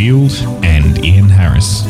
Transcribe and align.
And 0.00 1.04
Ian 1.04 1.28
Harris. 1.28 1.84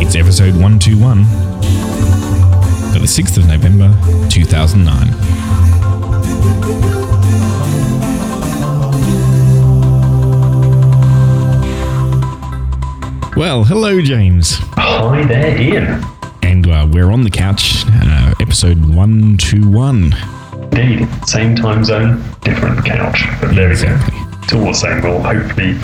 It's 0.00 0.16
episode 0.16 0.54
121 0.54 1.24
for 2.94 2.98
the 2.98 3.04
6th 3.04 3.36
of 3.36 3.46
November 3.46 3.94
2009. 4.30 5.10
Well, 13.36 13.64
hello, 13.64 14.00
James. 14.00 14.56
Hi 14.76 15.24
there, 15.24 15.60
Ian. 15.60 16.02
And 16.42 16.66
uh, 16.66 16.88
we're 16.90 17.10
on 17.10 17.24
the 17.24 17.30
couch, 17.30 17.84
uh, 17.86 18.32
episode 18.40 18.78
121. 18.80 20.39
Indeed, 20.72 21.08
same 21.26 21.56
time 21.56 21.84
zone, 21.84 22.22
different 22.42 22.84
couch. 22.84 23.24
But 23.40 23.54
there 23.54 23.68
we 23.68 23.76
go. 23.76 23.98
It's 24.42 24.52
all 24.52 24.64
the 24.64 24.72
same. 24.72 25.02
We'll 25.02 25.22
hopefully 25.22 25.76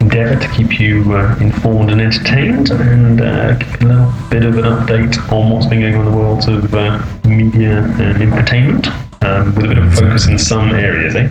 endeavour 0.00 0.40
to 0.40 0.48
keep 0.52 0.80
you 0.80 1.12
uh, 1.14 1.36
informed 1.40 1.90
and 1.90 2.00
entertained 2.00 2.70
and 2.70 3.20
uh, 3.20 3.54
give 3.54 3.82
you 3.82 3.88
a 3.88 3.92
little 3.92 4.12
bit 4.30 4.44
of 4.44 4.58
an 4.58 4.64
update 4.64 5.32
on 5.32 5.50
what's 5.50 5.66
been 5.66 5.80
going 5.80 5.94
on 5.94 6.06
in 6.06 6.12
the 6.12 6.16
world 6.16 6.48
of 6.48 6.74
uh, 6.74 7.02
media 7.26 7.84
and 7.84 8.22
entertainment 8.22 8.88
um, 9.22 9.54
with 9.54 9.64
a 9.64 9.68
bit 9.68 9.78
of 9.78 9.94
focus 9.94 10.26
in 10.26 10.38
some 10.38 10.70
areas, 10.70 11.14
eh? 11.14 11.28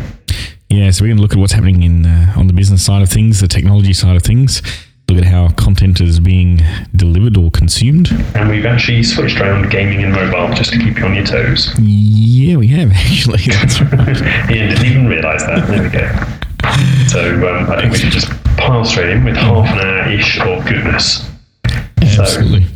Yeah, 0.70 0.92
so 0.92 1.04
we're 1.04 1.08
going 1.08 1.18
to 1.18 1.22
look 1.22 1.34
at 1.34 1.40
what's 1.40 1.54
happening 1.54 1.82
in 1.84 2.06
uh, 2.06 2.34
on 2.38 2.48
the 2.48 2.54
business 2.54 2.86
side 2.86 3.02
of 3.02 3.10
things, 3.10 3.42
the 3.42 3.48
technology 3.48 3.94
side 3.94 4.16
of 4.16 4.23
things. 4.23 4.62
Look 5.10 5.18
at 5.18 5.26
how 5.26 5.50
content 5.50 6.02
is 6.02 6.20
being 6.20 6.62
delivered 6.96 7.36
or 7.36 7.50
consumed. 7.50 8.12
And 8.36 8.48
we've 8.48 8.68
actually 8.68 9.02
switched 9.02 9.40
around 9.40 9.72
gaming 9.72 10.04
and 10.04 10.14
mobile 10.14 10.54
just 10.54 10.72
to 10.72 10.78
keep 10.78 11.00
you 11.00 11.06
on 11.06 11.16
your 11.16 11.26
toes. 11.26 11.74
Yeah, 11.80 12.58
we 12.58 12.68
have 12.68 12.92
actually. 12.94 13.42
That's 13.48 13.82
right. 13.82 14.52
Ian 14.52 14.70
didn't 14.70 14.86
even 14.86 15.08
realise 15.08 15.42
that. 15.44 15.68
There 15.68 15.82
we 15.82 15.90
go. 15.90 16.08
So 17.08 17.50
um, 17.50 17.72
I 17.72 17.82
think 17.82 17.94
we 17.94 17.98
should 17.98 18.12
just 18.12 18.30
pile 18.58 18.86
straight 18.86 19.10
in 19.10 19.24
with 19.24 19.36
half 19.36 19.68
an 19.68 19.80
hour 19.80 20.12
ish 20.12 20.40
of 20.40 20.64
goodness. 20.66 21.28
Absolutely. 21.98 22.68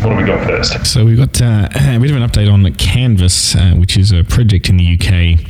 What 0.00 0.16
have 0.16 0.18
we 0.18 0.24
got 0.24 0.46
first? 0.48 0.84
So 0.84 1.04
we've 1.04 1.16
got 1.16 1.40
uh, 1.40 1.68
a 1.72 1.98
bit 2.00 2.10
of 2.10 2.16
an 2.16 2.28
update 2.28 2.52
on 2.52 2.72
Canvas, 2.74 3.54
uh, 3.54 3.74
which 3.74 3.96
is 3.96 4.10
a 4.10 4.24
project 4.24 4.68
in 4.68 4.78
the 4.78 4.94
UK 4.94 5.46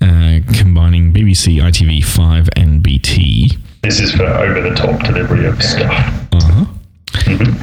uh, 0.00 0.40
combining 0.56 1.12
BBC, 1.12 1.60
ITV5, 1.60 2.48
and 2.56 2.82
BT. 2.82 3.58
This 3.88 4.00
is 4.00 4.12
for 4.12 4.26
over 4.26 4.60
the 4.60 4.74
top 4.74 5.02
delivery 5.02 5.46
of 5.46 5.62
stuff. 5.62 5.90
Uh-huh. 6.34 6.66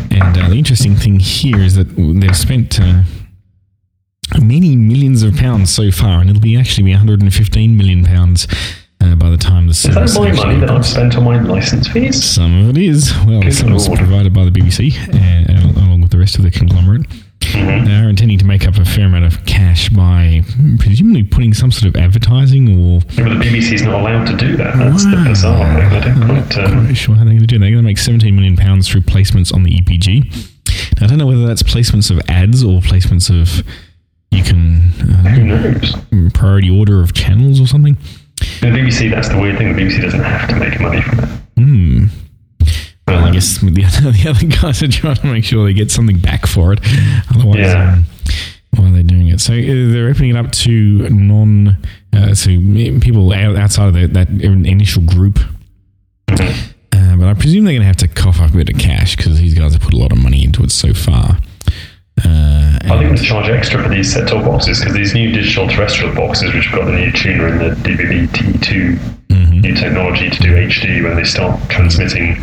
And 0.09 0.35
uh, 0.35 0.49
the 0.49 0.55
interesting 0.57 0.95
thing 0.95 1.19
here 1.19 1.59
is 1.59 1.75
that 1.75 1.83
they've 1.95 2.35
spent 2.35 2.79
uh, 2.81 3.03
many 4.41 4.75
millions 4.75 5.21
of 5.21 5.35
pounds 5.35 5.71
so 5.71 5.91
far, 5.91 6.21
and 6.21 6.31
it'll 6.31 6.41
be 6.41 6.57
actually 6.57 6.85
be 6.85 6.93
115 6.93 7.77
million 7.77 8.03
pounds 8.03 8.47
uh, 9.01 9.13
by 9.13 9.29
the 9.29 9.37
time 9.37 9.67
the 9.67 9.69
Is 9.69 9.83
that 9.83 9.93
my 9.93 10.01
actually 10.01 10.31
money 10.31 10.59
that 10.61 10.71
I've 10.71 10.83
spent 10.83 11.15
on 11.15 11.25
my 11.25 11.39
license 11.39 11.89
fees? 11.89 12.23
Some 12.23 12.63
of 12.63 12.75
it 12.75 12.81
is. 12.81 13.13
Well, 13.27 13.43
Good 13.43 13.53
some 13.53 13.69
of 13.71 13.75
it's 13.75 13.87
provided 13.87 14.33
by 14.33 14.45
the 14.45 14.49
BBC, 14.49 14.97
uh, 14.97 15.79
along 15.79 16.01
with 16.01 16.09
the 16.09 16.17
rest 16.17 16.39
of 16.39 16.43
the 16.43 16.49
conglomerate. 16.49 17.05
Mm-hmm. 17.61 17.85
They 17.85 17.95
are 17.95 18.09
intending 18.09 18.37
to 18.39 18.45
make 18.45 18.67
up 18.67 18.77
a 18.77 18.85
fair 18.85 19.05
amount 19.05 19.25
of 19.25 19.45
cash 19.45 19.89
by 19.89 20.41
presumably 20.79 21.23
putting 21.23 21.53
some 21.53 21.71
sort 21.71 21.95
of 21.95 22.01
advertising 22.01 22.67
or 22.69 23.01
Yeah, 23.11 23.23
but 23.27 23.39
the 23.39 23.45
BBC's 23.45 23.83
not 23.83 23.99
allowed 24.01 24.25
to 24.25 24.35
do 24.37 24.57
that. 24.57 24.75
That's 24.77 25.05
the 25.05 25.23
bizarre 25.25 25.79
thing. 25.89 26.01
Don't 26.01 26.21
I'm 26.23 26.27
not 26.27 26.51
quite. 26.51 26.57
Um, 26.65 26.85
quite 26.85 26.97
sure 26.97 27.15
how 27.15 27.23
they're 27.23 27.33
going 27.33 27.41
to 27.41 27.47
do. 27.47 27.55
it. 27.55 27.59
They're 27.59 27.71
going 27.71 27.83
to 27.83 27.87
make 27.87 27.97
17 27.97 28.35
million 28.35 28.55
pounds 28.57 28.87
through 28.89 29.01
placements 29.01 29.53
on 29.53 29.63
the 29.63 29.71
EPG. 29.71 30.51
Now, 30.99 31.05
I 31.05 31.07
don't 31.07 31.17
know 31.17 31.27
whether 31.27 31.45
that's 31.45 31.63
placements 31.63 32.11
of 32.11 32.19
ads 32.29 32.63
or 32.63 32.79
placements 32.81 33.29
of 33.29 33.65
you 34.31 34.43
can 34.43 34.81
who 34.91 35.41
uh, 35.41 35.45
knows? 35.45 35.95
priority 36.33 36.69
order 36.69 37.01
of 37.01 37.13
channels 37.13 37.61
or 37.61 37.67
something. 37.67 37.97
The 38.59 38.67
BBC, 38.67 39.09
that's 39.09 39.29
the 39.29 39.39
weird 39.39 39.57
thing. 39.57 39.73
The 39.75 39.81
BBC 39.81 40.01
doesn't 40.01 40.19
have 40.19 40.49
to 40.49 40.55
make 40.55 40.79
money 40.79 41.01
from 41.01 41.19
it. 41.19 41.29
Hmm. 43.07 43.13
Well, 43.13 43.25
I 43.25 43.31
guess 43.31 43.59
the 43.59 43.85
other, 43.85 44.11
the 44.17 44.29
other 44.29 44.47
guys 44.47 44.81
are 44.83 44.87
trying 44.87 45.15
to 45.15 45.27
make 45.27 45.43
sure 45.45 45.65
they 45.65 45.73
get 45.73 45.91
something 45.91 46.17
back 46.19 46.45
for 46.47 46.73
it. 46.73 46.79
Otherwise, 47.33 47.57
Yeah. 47.59 47.93
um, 47.93 48.05
why 48.71 48.89
are 48.89 48.91
they 48.91 49.03
doing 49.03 49.27
it? 49.27 49.39
So 49.39 49.53
uh, 49.53 49.57
they're 49.57 50.09
opening 50.09 50.31
it 50.31 50.37
up 50.37 50.51
to 50.51 51.09
non, 51.09 51.77
uh, 52.13 52.33
so 52.33 52.49
people 52.99 53.31
outside 53.33 53.87
of 53.89 53.93
the, 53.93 54.07
that 54.07 54.29
initial 54.29 55.03
group. 55.03 55.39
Uh, 56.29 57.15
but 57.17 57.27
I 57.27 57.33
presume 57.33 57.65
they're 57.65 57.73
going 57.73 57.81
to 57.81 57.87
have 57.87 57.95
to 57.97 58.07
cough 58.07 58.39
up 58.41 58.51
a 58.53 58.57
bit 58.57 58.69
of 58.69 58.77
cash 58.79 59.15
because 59.15 59.37
these 59.39 59.53
guys 59.53 59.73
have 59.73 59.81
put 59.81 59.93
a 59.93 59.97
lot 59.97 60.11
of 60.11 60.17
money 60.17 60.43
into 60.43 60.63
it 60.63 60.71
so 60.71 60.93
far. 60.93 61.37
Uh, 62.23 62.79
I 62.81 62.99
think 62.99 63.19
we 63.19 63.25
charge 63.25 63.49
extra 63.49 63.83
for 63.83 63.89
these 63.89 64.11
set-top 64.13 64.45
boxes 64.45 64.79
because 64.79 64.93
these 64.95 65.13
new 65.13 65.31
digital 65.31 65.67
terrestrial 65.67 66.15
boxes, 66.15 66.53
which 66.53 66.65
have 66.67 66.79
got 66.79 66.85
the 66.85 66.97
new 66.97 67.11
tuner 67.11 67.47
and 67.47 67.59
the 67.59 67.89
DVB 67.89 68.27
T2 68.29 69.11
Mm-hmm. 69.27 69.61
new 69.61 69.73
technology 69.75 70.29
to 70.29 70.39
do 70.39 70.49
HD 70.53 71.03
when 71.03 71.15
they 71.15 71.23
start 71.23 71.59
transmitting 71.69 72.37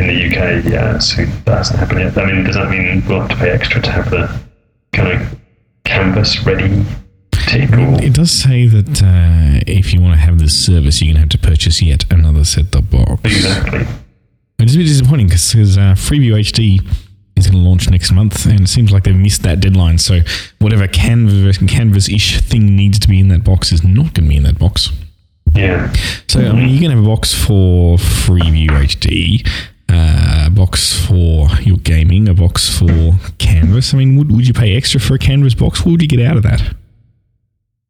in 0.00 0.06
the 0.06 0.26
UK, 0.26 0.64
yeah, 0.64 0.98
so 0.98 1.24
that 1.24 1.58
hasn't 1.58 1.78
happened 1.78 2.00
yet. 2.00 2.18
I 2.18 2.26
mean, 2.26 2.44
does 2.44 2.56
that 2.56 2.70
mean 2.70 3.02
we'll 3.06 3.20
have 3.20 3.30
to 3.30 3.36
pay 3.36 3.50
extra 3.50 3.80
to 3.82 3.90
have 3.90 4.10
the 4.10 4.40
kind 4.92 5.20
of 5.20 5.38
canvas 5.84 6.44
ready? 6.44 6.84
Or 7.52 8.00
it 8.00 8.14
does 8.14 8.30
say 8.30 8.66
that 8.66 9.02
uh, 9.02 9.60
if 9.66 9.92
you 9.92 10.00
want 10.00 10.14
to 10.14 10.20
have 10.20 10.38
this 10.38 10.54
service, 10.54 11.02
you're 11.02 11.14
going 11.14 11.16
to 11.16 11.20
have 11.20 11.28
to 11.30 11.38
purchase 11.38 11.82
yet 11.82 12.04
another 12.10 12.44
set-top 12.44 12.90
box. 12.90 13.20
exactly. 13.24 13.86
It's 14.60 14.74
a 14.74 14.78
bit 14.78 14.84
disappointing 14.84 15.26
because 15.26 15.76
uh, 15.76 15.94
Freeview 15.96 16.38
HD 16.38 16.80
is 17.36 17.48
going 17.48 17.62
to 17.62 17.68
launch 17.68 17.90
next 17.90 18.12
month, 18.12 18.46
and 18.46 18.60
it 18.60 18.68
seems 18.68 18.92
like 18.92 19.04
they've 19.04 19.16
missed 19.16 19.42
that 19.42 19.60
deadline. 19.60 19.98
So 19.98 20.20
whatever 20.60 20.86
canvas 20.86 21.58
canvas-ish 21.58 22.40
thing 22.42 22.76
needs 22.76 22.98
to 23.00 23.08
be 23.08 23.18
in 23.18 23.28
that 23.28 23.42
box 23.42 23.72
is 23.72 23.82
not 23.82 24.14
going 24.14 24.26
to 24.26 24.28
be 24.28 24.36
in 24.36 24.44
that 24.44 24.58
box. 24.58 24.90
Yeah. 25.54 25.92
So 26.28 26.40
I 26.40 26.52
mean, 26.52 26.68
you 26.68 26.80
can 26.80 26.90
have 26.90 27.04
a 27.04 27.06
box 27.06 27.34
for 27.34 27.96
Freeview 27.96 28.68
HD, 28.68 29.48
uh, 29.90 30.44
a 30.46 30.50
box 30.50 30.92
for 31.06 31.48
your 31.62 31.76
gaming, 31.78 32.28
a 32.28 32.34
box 32.34 32.68
for 32.78 33.18
Canvas. 33.38 33.92
I 33.94 33.98
mean, 33.98 34.16
would, 34.16 34.30
would 34.32 34.46
you 34.46 34.54
pay 34.54 34.76
extra 34.76 35.00
for 35.00 35.14
a 35.14 35.18
Canvas 35.18 35.54
box? 35.54 35.80
What 35.80 35.92
would 35.92 36.02
you 36.02 36.08
get 36.08 36.20
out 36.20 36.36
of 36.36 36.42
that? 36.44 36.74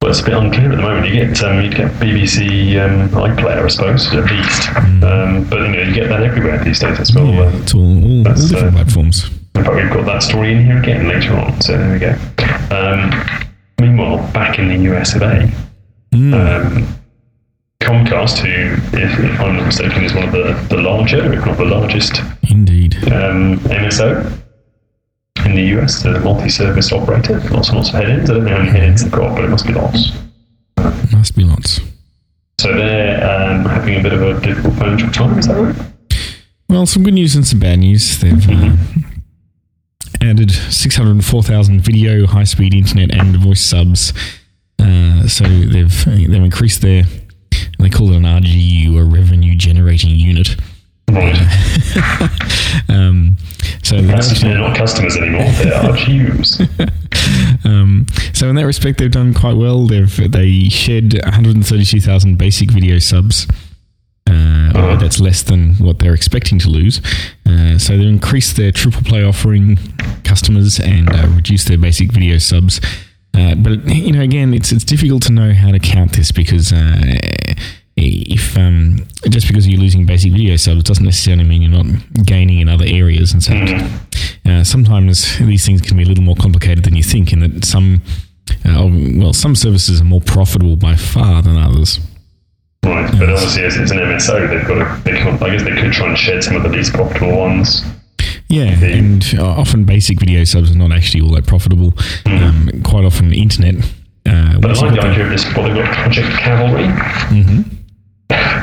Well, 0.02 0.10
it's 0.10 0.20
a 0.20 0.24
bit 0.24 0.34
unclear 0.34 0.72
at 0.72 0.76
the 0.76 0.82
moment. 0.82 1.06
You 1.08 1.26
get 1.26 1.42
um, 1.42 1.62
you 1.62 1.70
get 1.70 1.90
BBC 1.92 2.82
um, 2.82 3.10
iPlayer, 3.10 3.64
I 3.64 3.68
suppose, 3.68 4.06
at 4.14 4.24
least. 4.30 4.68
Um, 5.04 5.44
but 5.50 5.60
you 5.60 5.68
know, 5.68 5.82
you 5.82 5.94
get 5.94 6.08
that 6.08 6.22
everywhere 6.22 6.62
these 6.64 6.78
days 6.78 6.98
as 6.98 7.14
well. 7.14 7.28
Um, 7.28 7.62
It's 7.62 7.74
all, 7.74 7.82
all, 7.82 8.18
all 8.18 8.34
different 8.34 8.54
uh, 8.54 8.70
platforms. 8.70 9.28
In 9.54 9.64
fact, 9.64 9.76
we've 9.76 9.90
got 9.90 10.06
that 10.06 10.22
story 10.22 10.52
in 10.52 10.64
here 10.64 10.78
again 10.78 11.06
later 11.06 11.34
on. 11.34 11.60
So 11.60 11.76
there 11.76 11.92
we 11.92 11.98
go. 11.98 12.16
Um, 12.74 13.10
meanwhile, 13.78 14.32
back 14.32 14.58
in 14.58 14.68
the 14.68 14.90
US 14.94 15.14
of 15.14 15.22
A, 15.22 15.42
um, 16.14 16.99
Comcast, 17.80 18.38
who, 18.38 18.74
if, 18.96 19.18
if 19.18 19.40
I'm 19.40 19.56
not 19.56 19.66
mistaken, 19.66 20.04
is 20.04 20.12
one 20.14 20.24
of 20.28 20.32
the, 20.32 20.66
the 20.74 20.80
larger, 20.80 21.32
if 21.32 21.44
not 21.46 21.56
the 21.56 21.64
largest, 21.64 22.20
Indeed. 22.50 22.96
um, 23.12 23.58
MSO 23.60 24.38
in 25.46 25.54
the 25.54 25.62
US, 25.78 26.02
the 26.02 26.20
multi-service 26.20 26.92
operator, 26.92 27.40
lots 27.50 27.68
and 27.68 27.78
lots 27.78 27.88
of 27.88 27.94
head-ends. 27.94 28.30
I 28.30 28.34
don't 28.34 28.44
know 28.44 28.50
how 28.50 28.58
many 28.58 28.70
head-ends 28.70 29.02
they've 29.02 29.10
got, 29.12 29.34
but 29.34 29.44
it 29.44 29.48
must 29.48 29.66
be 29.66 29.72
lots. 29.72 30.12
Must 31.12 31.34
be 31.34 31.44
lots. 31.44 31.80
So 32.60 32.74
they're 32.74 33.16
um, 33.24 33.64
having 33.64 33.98
a 33.98 34.02
bit 34.02 34.12
of 34.12 34.22
a 34.22 34.38
difficult 34.40 34.74
financial 34.74 35.10
time. 35.10 35.38
Is 35.38 35.46
that 35.48 35.56
right? 35.56 35.76
Well, 36.68 36.84
some 36.86 37.02
good 37.02 37.14
news 37.14 37.34
and 37.34 37.46
some 37.46 37.58
bad 37.58 37.78
news. 37.78 38.20
They've 38.20 38.48
uh, 38.48 38.76
added 40.20 40.50
604,000 40.52 41.80
video, 41.80 42.26
high 42.26 42.44
speed 42.44 42.74
internet, 42.74 43.12
and 43.12 43.36
voice 43.36 43.62
subs. 43.62 44.12
Uh, 44.78 45.26
so 45.26 45.44
they've 45.44 46.04
they've 46.04 46.34
increased 46.34 46.82
their 46.82 47.04
they 47.80 47.90
call 47.90 48.12
it 48.12 48.16
an 48.16 48.22
RGU, 48.22 48.98
a 49.00 49.04
revenue 49.04 49.54
generating 49.54 50.10
unit. 50.10 50.56
Right. 51.10 51.36
Um, 52.88 53.36
so 53.82 54.00
That's, 54.00 54.40
they're 54.40 54.58
not 54.58 54.76
customers 54.76 55.16
anymore. 55.16 55.42
They 55.42 55.72
are 55.72 55.92
RGUs. 55.92 57.64
um, 57.64 58.06
so 58.32 58.48
in 58.48 58.56
that 58.56 58.66
respect, 58.66 58.98
they've 58.98 59.10
done 59.10 59.34
quite 59.34 59.56
well. 59.56 59.86
They've 59.86 60.30
they 60.30 60.68
shed 60.68 61.18
132,000 61.24 62.36
basic 62.36 62.70
video 62.70 62.98
subs. 62.98 63.46
Uh, 64.28 64.70
although 64.74 64.96
that's 64.96 65.18
less 65.18 65.42
than 65.42 65.74
what 65.74 65.98
they're 65.98 66.14
expecting 66.14 66.58
to 66.60 66.68
lose. 66.68 67.00
Uh, 67.46 67.78
so 67.78 67.96
they've 67.96 68.06
increased 68.06 68.56
their 68.56 68.70
triple 68.70 69.02
play 69.02 69.24
offering 69.24 69.78
customers 70.24 70.78
and 70.78 71.08
uh, 71.10 71.26
reduced 71.34 71.66
their 71.66 71.78
basic 71.78 72.12
video 72.12 72.38
subs. 72.38 72.80
Uh, 73.40 73.54
but 73.54 73.84
you 73.88 74.12
know, 74.12 74.20
again, 74.20 74.52
it's 74.52 74.72
it's 74.72 74.84
difficult 74.84 75.22
to 75.22 75.32
know 75.32 75.52
how 75.52 75.70
to 75.70 75.78
count 75.78 76.12
this 76.12 76.30
because 76.30 76.72
uh, 76.72 77.16
if 77.96 78.56
um, 78.56 79.06
just 79.28 79.46
because 79.46 79.66
you're 79.66 79.80
losing 79.80 80.04
basic 80.04 80.32
video 80.32 80.56
subs 80.56 80.84
doesn't 80.84 81.04
necessarily 81.04 81.44
mean 81.44 81.62
you're 81.62 81.84
not 81.84 82.26
gaining 82.26 82.60
in 82.60 82.68
other 82.68 82.84
areas. 82.86 83.32
And 83.32 83.42
so 83.42 83.54
uh, 84.50 84.64
sometimes 84.64 85.38
these 85.38 85.64
things 85.64 85.80
can 85.80 85.96
be 85.96 86.02
a 86.02 86.06
little 86.06 86.24
more 86.24 86.36
complicated 86.36 86.84
than 86.84 86.94
you 86.94 87.02
think. 87.02 87.32
In 87.32 87.40
that 87.40 87.64
some 87.64 88.02
uh, 88.64 88.88
well, 89.14 89.32
some 89.32 89.54
services 89.54 90.00
are 90.00 90.04
more 90.04 90.20
profitable 90.20 90.76
by 90.76 90.94
far 90.96 91.42
than 91.42 91.56
others. 91.56 92.00
Right, 92.84 93.10
but 93.18 93.28
obviously, 93.28 93.64
as 93.64 93.76
it's 93.76 93.90
an 93.90 93.98
MSO, 93.98 94.48
they've 94.48 94.66
got 94.66 94.74
to. 94.74 95.02
They 95.04 95.12
I 95.12 95.50
guess 95.50 95.62
they 95.62 95.80
could 95.80 95.92
try 95.92 96.08
and 96.08 96.18
shed 96.18 96.42
some 96.42 96.56
of 96.56 96.62
the 96.62 96.68
least 96.68 96.92
profitable 96.92 97.38
ones. 97.38 97.82
Yeah, 98.48 98.82
and 98.84 99.24
uh, 99.38 99.44
often 99.44 99.84
basic 99.84 100.18
video 100.20 100.44
subs 100.44 100.70
are 100.70 100.78
not 100.78 100.92
actually 100.92 101.20
all 101.22 101.30
that 101.34 101.46
profitable. 101.46 101.92
Um, 102.26 102.70
quite 102.84 103.04
often, 103.04 103.32
internet 103.32 103.76
Uh, 104.26 104.58
But 104.58 104.76
I 104.76 104.86
like 104.86 105.00
the 105.00 105.06
idea 105.06 105.24
of 105.24 105.30
this, 105.30 105.44
what 105.56 105.72
got, 105.72 105.94
Project 105.94 106.28
Cavalry. 106.38 106.84
Mm-hmm. 106.84 107.76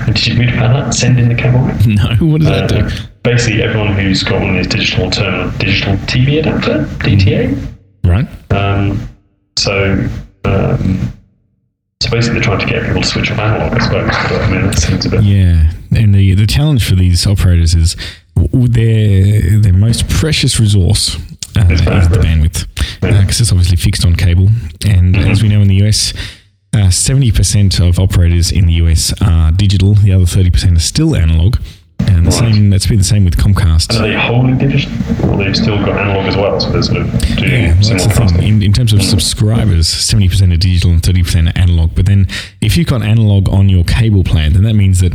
Did 0.06 0.28
you 0.28 0.40
read 0.40 0.54
about 0.54 0.86
that? 0.86 0.94
Send 0.94 1.20
in 1.20 1.30
the 1.30 1.36
cavalry. 1.36 1.74
no, 1.88 2.16
what 2.32 2.42
does 2.42 2.50
that 2.50 2.70
do? 2.70 2.78
Uh, 2.78 2.90
basically, 3.24 3.62
everyone 3.62 3.94
who's 3.94 4.24
got 4.24 4.42
one 4.42 4.52
of 4.52 4.56
these 4.56 4.68
digital 4.68 5.10
terminal, 5.12 5.52
digital 5.58 5.96
TV 6.08 6.40
adapter, 6.40 6.86
DTA. 7.04 7.76
Right? 8.06 8.28
Um, 8.52 9.10
so, 9.58 9.94
um, 10.46 11.14
so 12.02 12.10
basically, 12.10 12.36
they're 12.36 12.44
trying 12.44 12.60
to 12.60 12.66
get 12.66 12.86
people 12.86 13.02
to 13.02 13.08
switch 13.08 13.32
off 13.32 13.40
analog, 13.40 13.74
I 13.74 13.84
suppose. 13.84 14.08
But, 14.30 14.42
I 14.42 14.52
mean, 14.52 14.68
that 14.68 14.80
seems 14.80 15.06
a 15.06 15.10
bit. 15.10 15.24
Yeah, 15.24 15.72
and 15.92 16.16
the 16.16 16.36
the 16.36 16.48
challenge 16.48 16.88
for 16.88 16.96
these 16.96 17.28
operators 17.28 17.76
is 17.76 17.98
their 18.54 19.60
their 19.60 19.74
most 19.74 20.08
precious 20.10 20.60
resource 20.60 21.16
uh, 21.56 21.66
is 21.70 21.82
the 21.84 22.20
bandwidth 22.22 22.68
because 23.02 23.42
it's 23.42 23.52
obviously 23.52 23.78
fixed 23.78 24.06
on 24.06 24.16
cable, 24.16 24.48
and 24.86 25.16
as 25.16 25.42
we 25.44 25.50
know 25.50 25.62
in 25.62 25.68
the 25.68 25.84
US. 25.88 26.14
uh, 26.76 26.90
Seventy 26.90 27.32
percent 27.32 27.80
of 27.80 27.98
operators 28.00 28.52
in 28.52 28.68
the 28.68 28.74
US 28.84 29.14
are 29.22 29.52
digital. 29.52 29.94
The 29.96 30.12
other 30.14 30.26
thirty 30.26 30.50
percent 30.50 30.78
are 30.78 30.82
still 30.82 31.16
analog, 31.16 31.58
and 32.00 32.28
the 32.28 32.32
Right. 32.32 32.54
same. 32.54 32.70
That's 32.70 32.86
been 32.88 32.98
the 33.00 33.04
same 33.04 33.24
with 33.26 33.38
Comcast. 33.38 33.98
Are 34.00 34.02
they 34.08 34.14
wholly 34.16 34.54
digital, 34.54 34.92
or 35.30 35.38
they've 35.44 35.56
still 35.56 35.78
got 35.78 35.98
analog 35.98 36.26
as 36.28 36.36
well? 36.36 36.60
So 36.60 36.72
they're 36.72 36.84
sort 36.84 37.02
of 37.02 37.08
Yeah, 37.40 37.74
well, 37.74 37.90
that's 37.90 38.06
the 38.06 38.14
thing. 38.14 38.44
In, 38.44 38.62
in 38.62 38.74
terms 38.74 38.94
of 38.94 39.02
subscribers, 39.02 39.88
70% 39.88 40.54
are 40.54 40.58
digital 40.58 40.92
and 40.92 41.02
30% 41.02 41.48
are 41.50 41.58
analog. 41.58 41.96
But 41.96 42.06
then 42.06 42.28
if 42.62 42.78
you've 42.78 42.88
got 42.88 43.02
analog 43.02 43.50
on 43.50 43.70
your 43.70 43.84
cable 43.84 44.24
plan, 44.24 44.54
then 44.54 44.64
that 44.64 44.76
means 44.76 45.00
that 45.00 45.14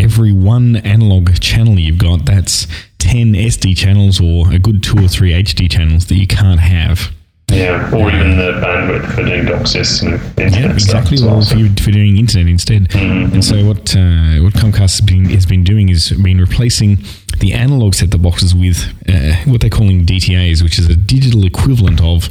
every 0.00 0.32
one 0.32 0.76
analog 0.76 1.38
channel 1.40 1.78
you've 1.78 1.98
got, 1.98 2.24
that's 2.26 2.66
10 2.98 3.32
SD 3.34 3.76
channels 3.76 4.20
or 4.20 4.52
a 4.52 4.58
good 4.58 4.82
two 4.82 4.98
or 5.04 5.08
three 5.08 5.32
HD 5.32 5.70
channels 5.70 6.06
that 6.06 6.16
you 6.16 6.26
can't 6.26 6.60
have. 6.60 7.12
Yeah, 7.52 7.92
or 7.92 8.08
even 8.10 8.36
the 8.36 8.52
bandwidth 8.64 9.12
for 9.12 9.24
doing 9.24 9.44
DOCSIS 9.44 10.02
and 10.02 10.12
internet 10.38 10.52
Yeah, 10.60 10.72
exactly. 10.72 11.14
as 11.14 11.22
Well, 11.24 11.38
well. 11.38 11.40
for, 11.42 11.56
So, 11.56 11.82
for 11.84 11.90
doing 11.90 12.16
internet 12.16 12.46
instead. 12.46 12.88
Mm-hmm. 12.90 13.34
And 13.34 13.44
so 13.44 13.56
what 13.66 13.96
uh, 13.96 14.38
what 14.44 14.52
Comcast 14.54 14.78
has 14.78 15.00
been 15.00 15.24
has 15.30 15.46
been 15.46 15.64
doing 15.64 15.88
is 15.88 16.10
been 16.12 16.38
replacing 16.40 16.98
the 17.40 17.52
analog 17.52 17.94
set-top 17.94 18.22
boxes 18.22 18.54
with 18.54 18.78
uh, 19.08 19.34
what 19.50 19.60
they're 19.62 19.68
calling 19.70 20.06
DTAs, 20.06 20.62
which 20.62 20.78
is 20.78 20.88
a 20.88 20.94
digital 20.94 21.44
equivalent 21.44 22.00
of 22.00 22.28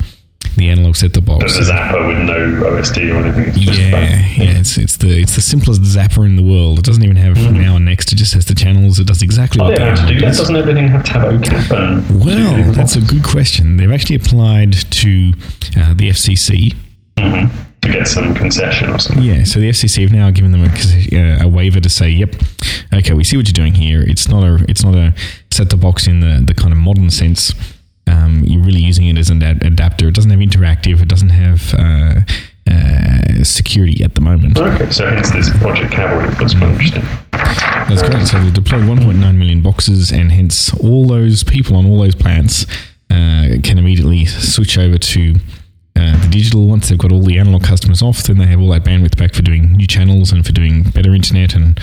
the 0.60 0.70
analog 0.70 0.96
set-top 0.96 1.26
box. 1.26 1.54
there's 1.56 1.70
a 1.70 1.74
Zapper 1.74 2.08
with 2.08 2.18
no 2.28 2.68
OSD 2.70 3.12
or 3.14 3.26
anything. 3.26 3.46
It's 3.50 3.58
just 3.60 3.80
Yeah, 3.80 3.92
band. 3.92 4.38
yeah, 4.38 4.60
it's 4.60 4.78
it's 4.78 4.98
the 4.98 5.20
it's 5.22 5.36
the 5.36 5.42
simplest 5.42 5.82
zapper 5.82 6.26
in 6.26 6.36
the 6.36 6.44
world. 6.44 6.80
It 6.80 6.86
doesn't 6.86 7.04
even 7.04 7.16
have 7.18 7.38
now 7.54 7.78
and 7.78 7.86
next. 7.86 8.12
It 8.12 8.16
just 8.18 8.34
has 8.34 8.46
the 8.46 8.56
channels. 8.56 9.00
It 9.00 9.08
does 9.08 9.22
exactly 9.22 9.62
Oh, 9.62 9.66
what 9.66 9.78
they 9.78 9.84
the 9.84 9.90
have 9.90 10.00
to 10.08 10.14
do 10.14 10.20
that. 10.20 10.28
does. 10.28 10.38
Doesn't 10.38 10.56
everything 10.56 10.88
have 10.90 11.04
to 11.06 11.12
have 11.14 11.24
OCAP? 11.34 11.72
And 11.72 12.24
Well, 12.24 12.72
that's 12.74 12.96
a 12.96 13.02
good 13.02 13.24
question. 13.24 13.78
They've 13.78 13.92
actually 13.92 14.18
applied 14.18 14.74
to 14.74 15.34
uh, 15.78 15.94
the 15.96 16.10
FCC. 16.10 16.76
hmm 17.20 17.48
to 17.82 17.88
get 17.94 18.10
some 18.10 18.36
concession 18.36 18.90
or 18.90 19.00
something. 19.00 19.24
Yeah, 19.24 19.46
so 19.46 19.62
the 19.62 19.70
FCC 19.70 20.02
have 20.02 20.12
now 20.12 20.30
given 20.32 20.52
them 20.52 20.64
a, 20.66 20.68
uh, 20.68 21.46
a 21.46 21.48
waiver 21.48 21.80
to 21.80 21.88
say, 21.88 22.10
"Yep, 22.10 22.36
okay, 22.94 23.14
we 23.14 23.24
see 23.24 23.38
what 23.38 23.48
you're 23.48 23.54
doing 23.54 23.74
here. 23.74 24.02
It's 24.02 24.28
not 24.28 24.44
a 24.44 24.66
it's 24.68 24.84
not 24.84 24.96
a 24.96 25.14
set-top 25.50 25.80
box 25.80 26.06
in 26.06 26.20
the 26.20 26.44
the 26.46 26.54
kind 26.54 26.74
of 26.74 26.78
modern 26.78 27.10
sense. 27.10 27.54
Um, 28.10 28.44
you're 28.46 28.64
really 28.64 28.82
using 28.82 29.06
it 29.08 29.18
as 29.18 29.30
an 29.30 29.44
ad- 29.44 29.64
adapter. 29.64 30.08
It 30.08 30.16
doesn't 30.16 30.32
have 30.32 30.40
interactive. 30.40 31.02
It 31.02 31.08
doesn't 31.08 31.30
have 31.30 31.74
uh, 31.76 32.22
uh, 32.70 33.44
security 33.44 34.04
at 34.04 34.16
the 34.16 34.22
moment." 34.22 34.58
Okay, 34.58 34.90
so 34.90 35.08
hence 35.10 35.32
this 35.32 35.50
Project 35.58 35.92
Cavalry. 35.92 36.30
That's 36.36 36.54
quite 36.56 36.72
interesting. 36.72 37.04
That's 37.32 38.02
great. 38.04 38.28
So 38.28 38.40
they'll 38.40 38.52
deploy 38.52 38.80
1.9 38.80 39.36
million 39.38 39.62
boxes, 39.62 40.12
and 40.12 40.32
hence 40.32 40.74
all 40.76 41.08
those 41.08 41.44
people 41.44 41.76
on 41.76 41.86
all 41.86 42.00
those 42.00 42.16
plants 42.16 42.66
uh, 43.10 43.58
can 43.64 43.78
immediately 43.78 44.26
switch 44.26 44.78
over 44.78 44.98
to 44.98 45.36
uh, 45.96 46.22
the 46.22 46.28
digital. 46.30 46.68
Once 46.68 46.90
they've 46.90 46.98
got 46.98 47.12
all 47.12 47.24
the 47.24 47.40
analog 47.40 47.64
customers 47.64 48.02
off, 48.02 48.24
then 48.24 48.38
they 48.38 48.46
have 48.46 48.60
all 48.60 48.70
that 48.70 48.84
bandwidth 48.84 49.18
back 49.18 49.34
for 49.34 49.42
doing 49.42 49.74
new 49.76 49.88
channels 49.88 50.32
and 50.32 50.46
for 50.46 50.52
doing 50.52 50.84
better 50.84 51.14
internet 51.14 51.56
and 51.56 51.80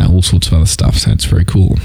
uh, 0.00 0.08
all 0.10 0.22
sorts 0.22 0.46
of 0.46 0.54
other 0.54 0.66
stuff. 0.66 0.96
So 0.96 1.10
it's 1.10 1.24
very 1.24 1.44
cool. 1.44 1.76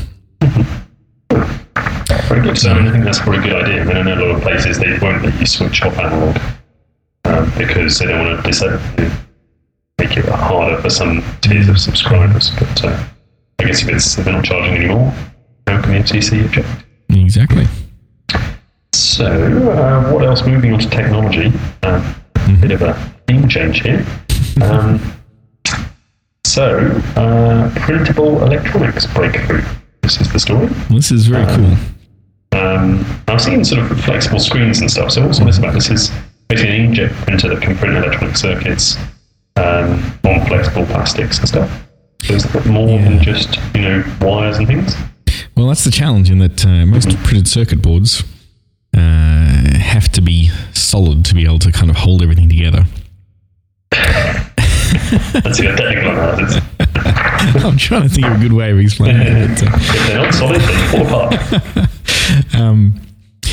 Very 2.27 2.41
good. 2.41 2.57
So 2.57 2.71
I, 2.73 2.91
think 2.91 3.03
that's 3.03 3.19
probably 3.19 3.39
a 3.39 3.41
pretty 3.41 3.55
good 3.55 3.63
idea. 3.63 3.81
I 3.81 3.85
mean, 3.85 3.97
I 3.97 4.01
know 4.03 4.13
a 4.15 4.25
lot 4.25 4.35
of 4.37 4.41
places 4.41 4.79
they 4.79 4.97
won't 4.99 5.23
let 5.23 5.39
you 5.39 5.45
switch 5.45 5.81
off 5.83 5.97
analog 5.97 6.37
um, 7.25 7.51
because 7.57 7.99
they 7.99 8.05
don't 8.07 8.25
want 8.25 8.43
to 8.43 8.49
disable, 8.49 8.79
make 9.99 10.17
it 10.17 10.25
harder 10.25 10.81
for 10.81 10.89
some 10.89 11.23
tiers 11.41 11.69
of 11.69 11.79
subscribers. 11.79 12.51
But 12.51 12.85
uh, 12.85 13.03
I 13.59 13.63
guess 13.65 13.83
if, 13.83 13.89
it's, 13.89 14.17
if 14.17 14.25
they're 14.25 14.33
not 14.33 14.45
charging 14.45 14.75
anymore, 14.75 15.13
how 15.67 15.81
can 15.81 15.91
the 15.93 15.99
FCC 15.99 16.45
object? 16.45 16.67
Exactly. 17.09 17.65
So, 18.93 19.25
uh, 19.71 20.11
what 20.11 20.25
else? 20.25 20.45
Moving 20.45 20.73
on 20.73 20.79
to 20.79 20.89
technology. 20.89 21.51
Um, 21.83 22.15
a 22.35 22.57
bit 22.59 22.71
of 22.71 22.81
a 22.81 22.93
theme 23.27 23.47
change 23.47 23.81
here. 23.81 24.05
Um, 24.61 24.99
so, 26.45 26.77
uh, 27.15 27.71
printable 27.79 28.43
electronics 28.43 29.05
breakthrough. 29.07 29.63
This 30.03 30.19
is 30.19 30.31
the 30.33 30.39
story. 30.39 30.67
This 30.89 31.11
is 31.11 31.27
very 31.27 31.45
cool. 31.55 31.77
Um, 32.59 33.05
I've 33.29 33.41
seen 33.41 33.63
sort 33.63 33.89
of 33.89 33.99
flexible 34.01 34.39
screens 34.39 34.81
and 34.81 34.91
stuff. 34.91 35.11
So, 35.11 35.25
what's 35.25 35.39
all 35.39 35.45
this 35.45 35.57
about? 35.57 35.73
This 35.73 35.89
is 35.89 36.11
basically 36.49 36.75
an 36.75 36.93
inkjet 36.93 37.13
printer 37.23 37.47
that 37.47 37.61
can 37.61 37.77
print 37.77 37.95
electronic 37.95 38.35
circuits 38.35 38.97
um, 39.55 40.03
on 40.25 40.45
flexible 40.45 40.85
plastics 40.85 41.39
and 41.39 41.47
stuff. 41.47 41.85
So, 42.21 42.33
is 42.33 42.43
it 42.53 42.65
more 42.65 42.99
than 42.99 43.23
just 43.23 43.57
you 43.73 43.81
know 43.81 44.03
wires 44.19 44.57
and 44.57 44.67
things? 44.67 44.93
Well, 45.55 45.69
that's 45.69 45.85
the 45.85 45.91
challenge 45.91 46.29
in 46.29 46.39
that 46.39 46.65
uh, 46.65 46.85
most 46.85 47.09
printed 47.23 47.47
circuit 47.47 47.81
boards 47.81 48.23
uh, 48.93 48.99
have 48.99 50.11
to 50.11 50.21
be 50.21 50.49
solid 50.73 51.23
to 51.25 51.33
be 51.33 51.45
able 51.45 51.59
to 51.59 51.71
kind 51.71 51.89
of 51.89 51.95
hold 51.95 52.21
everything 52.21 52.49
together. 52.49 52.83
That's 53.91 55.59
a 55.59 55.75
technical 55.75 56.11
analysis. 56.11 56.61
I'm 57.65 57.77
trying 57.77 58.03
to 58.03 58.09
think 58.09 58.25
of 58.25 58.33
a 58.33 58.39
good 58.39 58.53
way 58.53 58.71
of 58.71 58.79
explaining 58.79 59.21
it. 59.21 59.49
but, 59.59 59.63
uh, 59.63 59.77
If 59.77 60.07
they're 60.07 60.21
not 60.21 60.33
solid, 60.33 60.61
they 60.61 60.87
fall 60.87 61.05
apart. 61.07 62.55
um, 62.55 62.99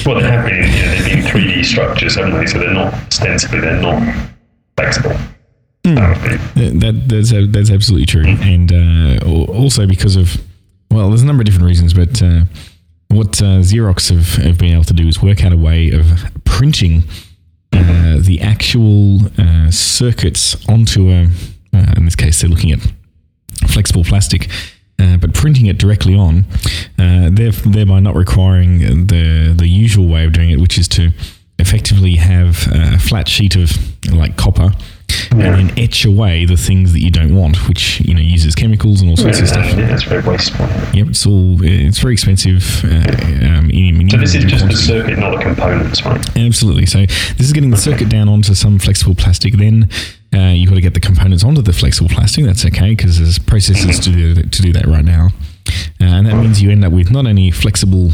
Well, 0.06 0.20
they 0.20 0.26
have 0.30 0.44
been, 0.46 0.56
you 0.56 0.82
know, 0.82 0.94
they've 0.94 1.14
been 1.14 1.24
3D 1.24 1.64
structures, 1.64 2.14
haven't 2.16 2.34
they? 2.38 2.46
So 2.46 2.58
they're 2.58 2.72
not, 2.72 2.92
ostensibly, 2.94 3.60
they're 3.60 3.80
not 3.80 4.30
flexible. 4.76 5.16
Be- 5.82 5.94
That 5.94 7.04
that's 7.08 7.30
that's 7.52 7.70
absolutely 7.70 8.04
true, 8.06 8.24
and 8.26 8.70
uh, 8.70 9.24
also 9.26 9.86
because 9.86 10.14
of 10.16 10.36
well, 10.90 11.08
there's 11.08 11.22
a 11.22 11.26
number 11.26 11.40
of 11.40 11.46
different 11.46 11.66
reasons, 11.66 11.94
but 11.94 12.20
uh, 12.22 12.42
what 13.08 13.40
uh, 13.40 13.60
Xerox 13.62 14.10
have, 14.10 14.44
have 14.44 14.58
been 14.58 14.72
able 14.74 14.84
to 14.84 14.92
do 14.92 15.08
is 15.08 15.22
work 15.22 15.42
out 15.44 15.52
a 15.52 15.56
way 15.56 15.90
of 15.90 16.06
printing 16.44 17.04
uh, 17.72 18.18
the 18.20 18.40
actual 18.42 19.20
uh, 19.38 19.70
circuits 19.70 20.54
onto 20.68 21.08
a. 21.10 21.28
Uh, 21.72 21.94
in 21.96 22.04
this 22.04 22.16
case, 22.16 22.40
they're 22.40 22.50
looking 22.50 22.72
at 22.72 22.80
flexible 23.70 24.04
plastic. 24.04 24.48
Uh, 24.98 25.16
but 25.16 25.32
printing 25.32 25.64
it 25.64 25.78
directly 25.78 26.14
on, 26.14 26.44
uh, 26.98 27.30
thereby 27.32 28.00
not 28.00 28.14
requiring 28.14 29.06
the 29.06 29.54
the 29.56 29.66
usual 29.66 30.06
way 30.06 30.26
of 30.26 30.32
doing 30.34 30.50
it, 30.50 30.60
which 30.60 30.76
is 30.76 30.86
to 30.88 31.10
effectively 31.58 32.16
have 32.16 32.66
a 32.70 32.98
flat 32.98 33.26
sheet 33.26 33.56
of 33.56 33.70
like 34.12 34.36
copper, 34.36 34.72
and 35.30 35.40
then 35.40 35.78
etch 35.78 36.04
away 36.04 36.44
the 36.44 36.56
things 36.56 36.92
that 36.92 37.00
you 37.00 37.10
don't 37.10 37.34
want, 37.34 37.66
which 37.68 38.00
you 38.00 38.14
know 38.14 38.20
uses 38.20 38.54
chemicals 38.54 39.00
and 39.00 39.10
all 39.10 39.16
sorts 39.16 39.40
of 39.40 39.48
stuff. 39.48 39.66
Yeah, 39.66 39.86
that's 39.86 40.02
very 40.02 40.22
wasteful. 40.22 40.66
Yep, 40.92 41.06
it's 41.08 41.26
all 41.26 41.56
it's 41.62 41.98
very 41.98 42.12
expensive. 42.12 42.84
Uh, 42.84 42.88
um, 43.46 43.70
in, 43.70 44.02
in 44.02 44.10
So 44.10 44.16
this 44.18 44.34
is 44.34 44.44
just 44.44 44.66
the 44.66 44.76
circuit, 44.76 45.18
not 45.18 45.36
the 45.36 45.42
components, 45.42 46.04
right? 46.04 46.36
Absolutely. 46.36 46.86
So 46.86 47.06
this 47.06 47.40
is 47.40 47.52
getting 47.52 47.70
the 47.70 47.76
circuit 47.76 48.08
down 48.08 48.28
onto 48.28 48.54
some 48.54 48.78
flexible 48.78 49.14
plastic. 49.14 49.54
Then 49.54 49.88
uh, 50.34 50.52
you've 50.54 50.68
got 50.68 50.76
to 50.76 50.80
get 50.80 50.94
the 50.94 51.00
components 51.00 51.44
onto 51.44 51.62
the 51.62 51.72
flexible 51.72 52.08
plastic. 52.08 52.44
That's 52.44 52.64
okay 52.66 52.90
because 52.94 53.18
there's 53.18 53.38
processes 53.38 53.98
to 54.00 54.10
do 54.10 54.34
that, 54.34 54.52
to 54.52 54.62
do 54.62 54.72
that 54.72 54.86
right 54.86 55.04
now, 55.04 55.28
uh, 56.00 56.04
and 56.04 56.26
that 56.26 56.36
means 56.36 56.62
you 56.62 56.70
end 56.70 56.84
up 56.84 56.92
with 56.92 57.10
not 57.10 57.26
only 57.26 57.50
flexible 57.50 58.10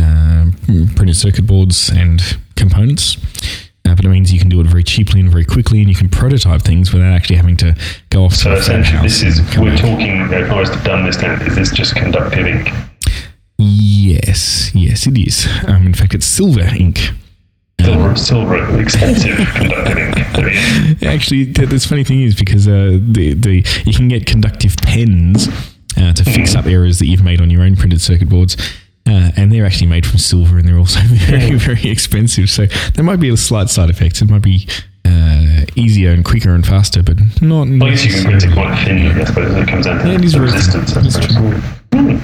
uh, 0.00 0.46
printed 0.96 1.16
circuit 1.16 1.46
boards 1.46 1.90
and 1.90 2.20
components. 2.56 3.16
Uh, 3.86 3.94
but 3.94 4.04
it 4.04 4.10
means 4.10 4.30
you 4.30 4.38
can 4.38 4.50
do 4.50 4.60
it 4.60 4.66
very 4.66 4.84
cheaply 4.84 5.18
and 5.18 5.30
very 5.30 5.46
quickly, 5.46 5.78
and 5.80 5.88
you 5.88 5.94
can 5.94 6.10
prototype 6.10 6.60
things 6.60 6.92
without 6.92 7.10
actually 7.10 7.36
having 7.36 7.56
to 7.56 7.74
go 8.10 8.24
off 8.24 8.34
So 8.34 8.52
essentially, 8.52 9.00
this 9.00 9.22
is, 9.22 9.40
we're 9.56 9.70
back. 9.70 9.80
talking, 9.80 10.30
if 10.30 10.50
I 10.50 10.60
was 10.60 10.68
to 10.68 10.76
dumb 10.82 11.06
this 11.06 11.16
down, 11.16 11.40
is 11.40 11.56
this 11.56 11.70
just 11.72 11.96
conductive 11.96 12.46
ink? 12.46 12.68
Yes, 13.56 14.74
yes, 14.74 15.06
it 15.06 15.16
is. 15.16 15.48
Um, 15.66 15.86
in 15.86 15.94
fact, 15.94 16.12
it's 16.12 16.26
silver 16.26 16.68
ink. 16.78 17.10
Silver, 17.80 18.16
silver, 18.16 18.80
expensive 18.80 19.36
conductive 19.54 19.98
ink. 19.98 20.16
It 20.38 20.52
is. 20.52 21.02
Actually, 21.02 21.44
the, 21.44 21.66
the 21.66 21.78
funny 21.78 22.04
thing 22.04 22.22
is 22.22 22.34
because 22.34 22.66
uh, 22.68 22.98
the 23.00 23.34
the 23.34 23.64
you 23.86 23.92
can 23.94 24.08
get 24.08 24.26
conductive 24.26 24.76
pens 24.78 25.48
uh, 25.96 26.12
to 26.12 26.24
fix 26.24 26.54
up 26.54 26.66
errors 26.66 26.98
that 26.98 27.06
you've 27.06 27.22
made 27.24 27.40
on 27.40 27.50
your 27.50 27.62
own 27.62 27.76
printed 27.76 28.00
circuit 28.00 28.28
boards. 28.28 28.56
Uh, 29.06 29.30
and 29.38 29.50
they're 29.50 29.64
actually 29.64 29.86
made 29.86 30.04
from 30.04 30.18
silver, 30.18 30.58
and 30.58 30.68
they're 30.68 30.76
also 30.78 31.00
very, 31.04 31.54
very 31.56 31.88
expensive. 31.88 32.50
So 32.50 32.66
there 32.94 33.04
might 33.04 33.20
be 33.20 33.30
a 33.30 33.36
slight 33.38 33.70
side 33.70 33.88
effect. 33.88 34.20
It 34.20 34.28
might 34.28 34.42
be 34.42 34.68
uh, 35.06 35.64
easier 35.76 36.10
and 36.10 36.22
quicker 36.24 36.50
and 36.50 36.66
faster, 36.66 37.02
but 37.02 37.16
not. 37.40 37.68
I 37.68 37.90
guess 37.90 38.04
you 38.04 38.12
can 38.12 38.24
print 38.24 38.44
it 38.44 38.52
quite 38.52 38.84
thin, 38.84 39.06
I 39.18 39.24
suppose, 39.24 39.54
it 39.56 39.66
comes 39.68 39.86
down 39.86 39.98
to 40.02 40.08
Yeah, 40.08 40.14
it 40.16 40.24
is 40.24 40.32
the 40.32 40.38
very 40.40 40.50
thin. 40.50 40.58
resistance. 40.58 40.96
I 40.96 41.00
That's 41.00 41.14
suppose. 41.14 42.22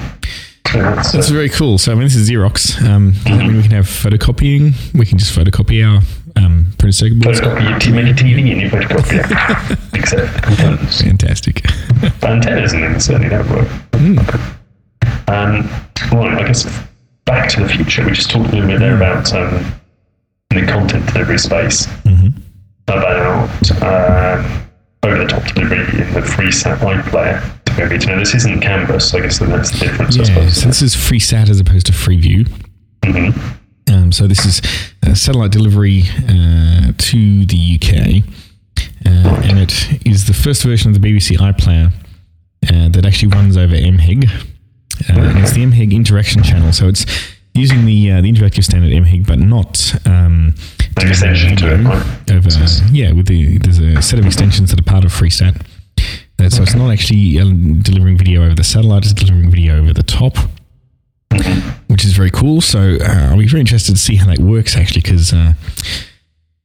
Hmm. 0.67 1.01
So 1.03 1.17
that's, 1.17 1.29
very 1.29 1.49
cool. 1.49 1.77
So 1.77 1.91
I 1.91 1.95
mean, 1.95 2.03
this 2.05 2.15
is 2.15 2.29
Xerox. 2.29 2.81
Um, 2.87 3.11
does 3.11 3.23
that 3.23 3.37
mean 3.37 3.57
we 3.57 3.61
can 3.61 3.71
have 3.71 3.85
photocopying? 3.85 4.73
We 4.93 5.05
can 5.05 5.17
just 5.17 5.37
photocopy 5.37 5.85
our 5.85 6.01
um, 6.43 6.73
printed 6.77 6.95
circuit 6.95 7.21
boards. 7.21 7.39
Photocopy 7.39 7.69
your 7.69 7.79
t- 7.79 8.23
TV 8.23 8.51
and 8.51 8.61
you 8.61 8.69
photocopy 8.69 9.19
it. 9.21 9.79
Except 9.93 10.43
components. 10.43 11.01
Fantastic. 11.01 11.65
Antennas 12.23 12.73
and 12.73 12.83
things 12.83 13.05
certainly 13.05 13.29
don't 13.29 13.49
work. 13.49 13.69
Um, 15.27 15.69
right, 16.11 16.41
I 16.41 16.47
guess 16.47 16.65
back 17.25 17.49
to 17.49 17.61
the 17.61 17.69
future. 17.69 18.05
We 18.05 18.11
just 18.11 18.29
talked 18.29 18.49
a 18.49 18.51
little 18.51 18.67
bit 18.67 18.79
there 18.79 18.95
about 18.95 19.33
um, 19.33 19.73
the 20.49 20.65
content 20.65 21.05
delivery 21.11 21.37
space. 21.39 21.87
About 22.87 23.81
um, 23.81 24.61
over-the-top 25.03 25.43
delivery 25.53 25.79
in 26.01 26.13
the 26.13 26.21
free 26.21 26.47
FreeSat 26.47 26.77
iPlayer. 26.77 27.54
Maybe 27.77 27.97
to 27.97 28.07
know 28.07 28.19
this 28.19 28.33
isn't 28.33 28.61
Canvas. 28.61 29.13
I 29.13 29.21
guess 29.21 29.39
that's 29.39 29.71
the 29.71 29.85
difference. 29.85 30.15
I 30.17 30.19
yeah, 30.19 30.25
suppose. 30.25 30.61
so 30.61 30.67
this 30.67 30.81
is 30.81 30.95
FreeSat 30.95 31.49
as 31.49 31.59
opposed 31.59 31.85
to 31.87 31.91
FreeView. 31.91 32.47
Mhm. 33.03 33.57
Um, 33.87 34.11
so 34.11 34.27
this 34.27 34.45
is 34.45 34.61
uh, 35.05 35.13
satellite 35.13 35.51
delivery 35.51 36.03
uh, 36.29 36.93
to 36.97 37.45
the 37.45 37.79
UK, 37.79 38.23
uh, 39.05 39.41
and 39.43 39.59
it 39.59 40.05
is 40.07 40.25
the 40.25 40.33
first 40.33 40.63
version 40.63 40.93
of 40.93 40.99
the 40.99 41.07
BBC 41.07 41.37
iPlayer 41.37 41.91
uh, 42.71 42.89
that 42.89 43.05
actually 43.05 43.29
runs 43.29 43.57
over 43.57 43.75
MHEG. 43.75 44.29
Uh, 45.09 45.19
and 45.19 45.39
it's 45.39 45.51
the 45.51 45.63
MHEG 45.63 45.91
interaction 45.91 46.41
channel, 46.41 46.71
so 46.71 46.87
it's 46.87 47.05
using 47.53 47.85
the 47.85 48.11
uh, 48.11 48.21
the 48.21 48.31
interactive 48.31 48.63
standard 48.63 48.91
MHEG, 48.91 49.27
but 49.27 49.39
not 49.39 49.95
um, 50.05 50.55
extension 50.97 51.55
to 51.57 51.73
it, 51.73 52.31
over 52.31 52.49
yeah 52.91 53.11
with 53.11 53.27
the 53.27 53.57
there's 53.59 53.79
a 53.79 54.01
set 54.01 54.19
of 54.19 54.25
extensions 54.25 54.71
that 54.71 54.79
are 54.79 54.83
part 54.83 55.05
of 55.05 55.11
FreeSat. 55.11 55.61
Uh, 56.39 56.49
so 56.49 56.63
it's 56.63 56.75
not 56.75 56.91
actually 56.91 57.39
uh, 57.39 57.45
delivering 57.81 58.17
video 58.17 58.43
over 58.43 58.55
the 58.55 58.63
satellite; 58.63 59.03
it's 59.03 59.13
delivering 59.13 59.49
video 59.49 59.77
over 59.77 59.93
the 59.93 60.03
top 60.03 60.37
which 61.87 62.03
is 62.05 62.13
very 62.13 62.31
cool. 62.31 62.61
So 62.61 62.97
uh, 63.01 63.29
I'll 63.31 63.37
be 63.37 63.47
very 63.47 63.61
interested 63.61 63.93
to 63.93 63.97
see 63.97 64.15
how 64.15 64.27
that 64.27 64.39
works 64.39 64.75
actually, 64.75 65.01
because 65.01 65.33
uh, 65.33 65.53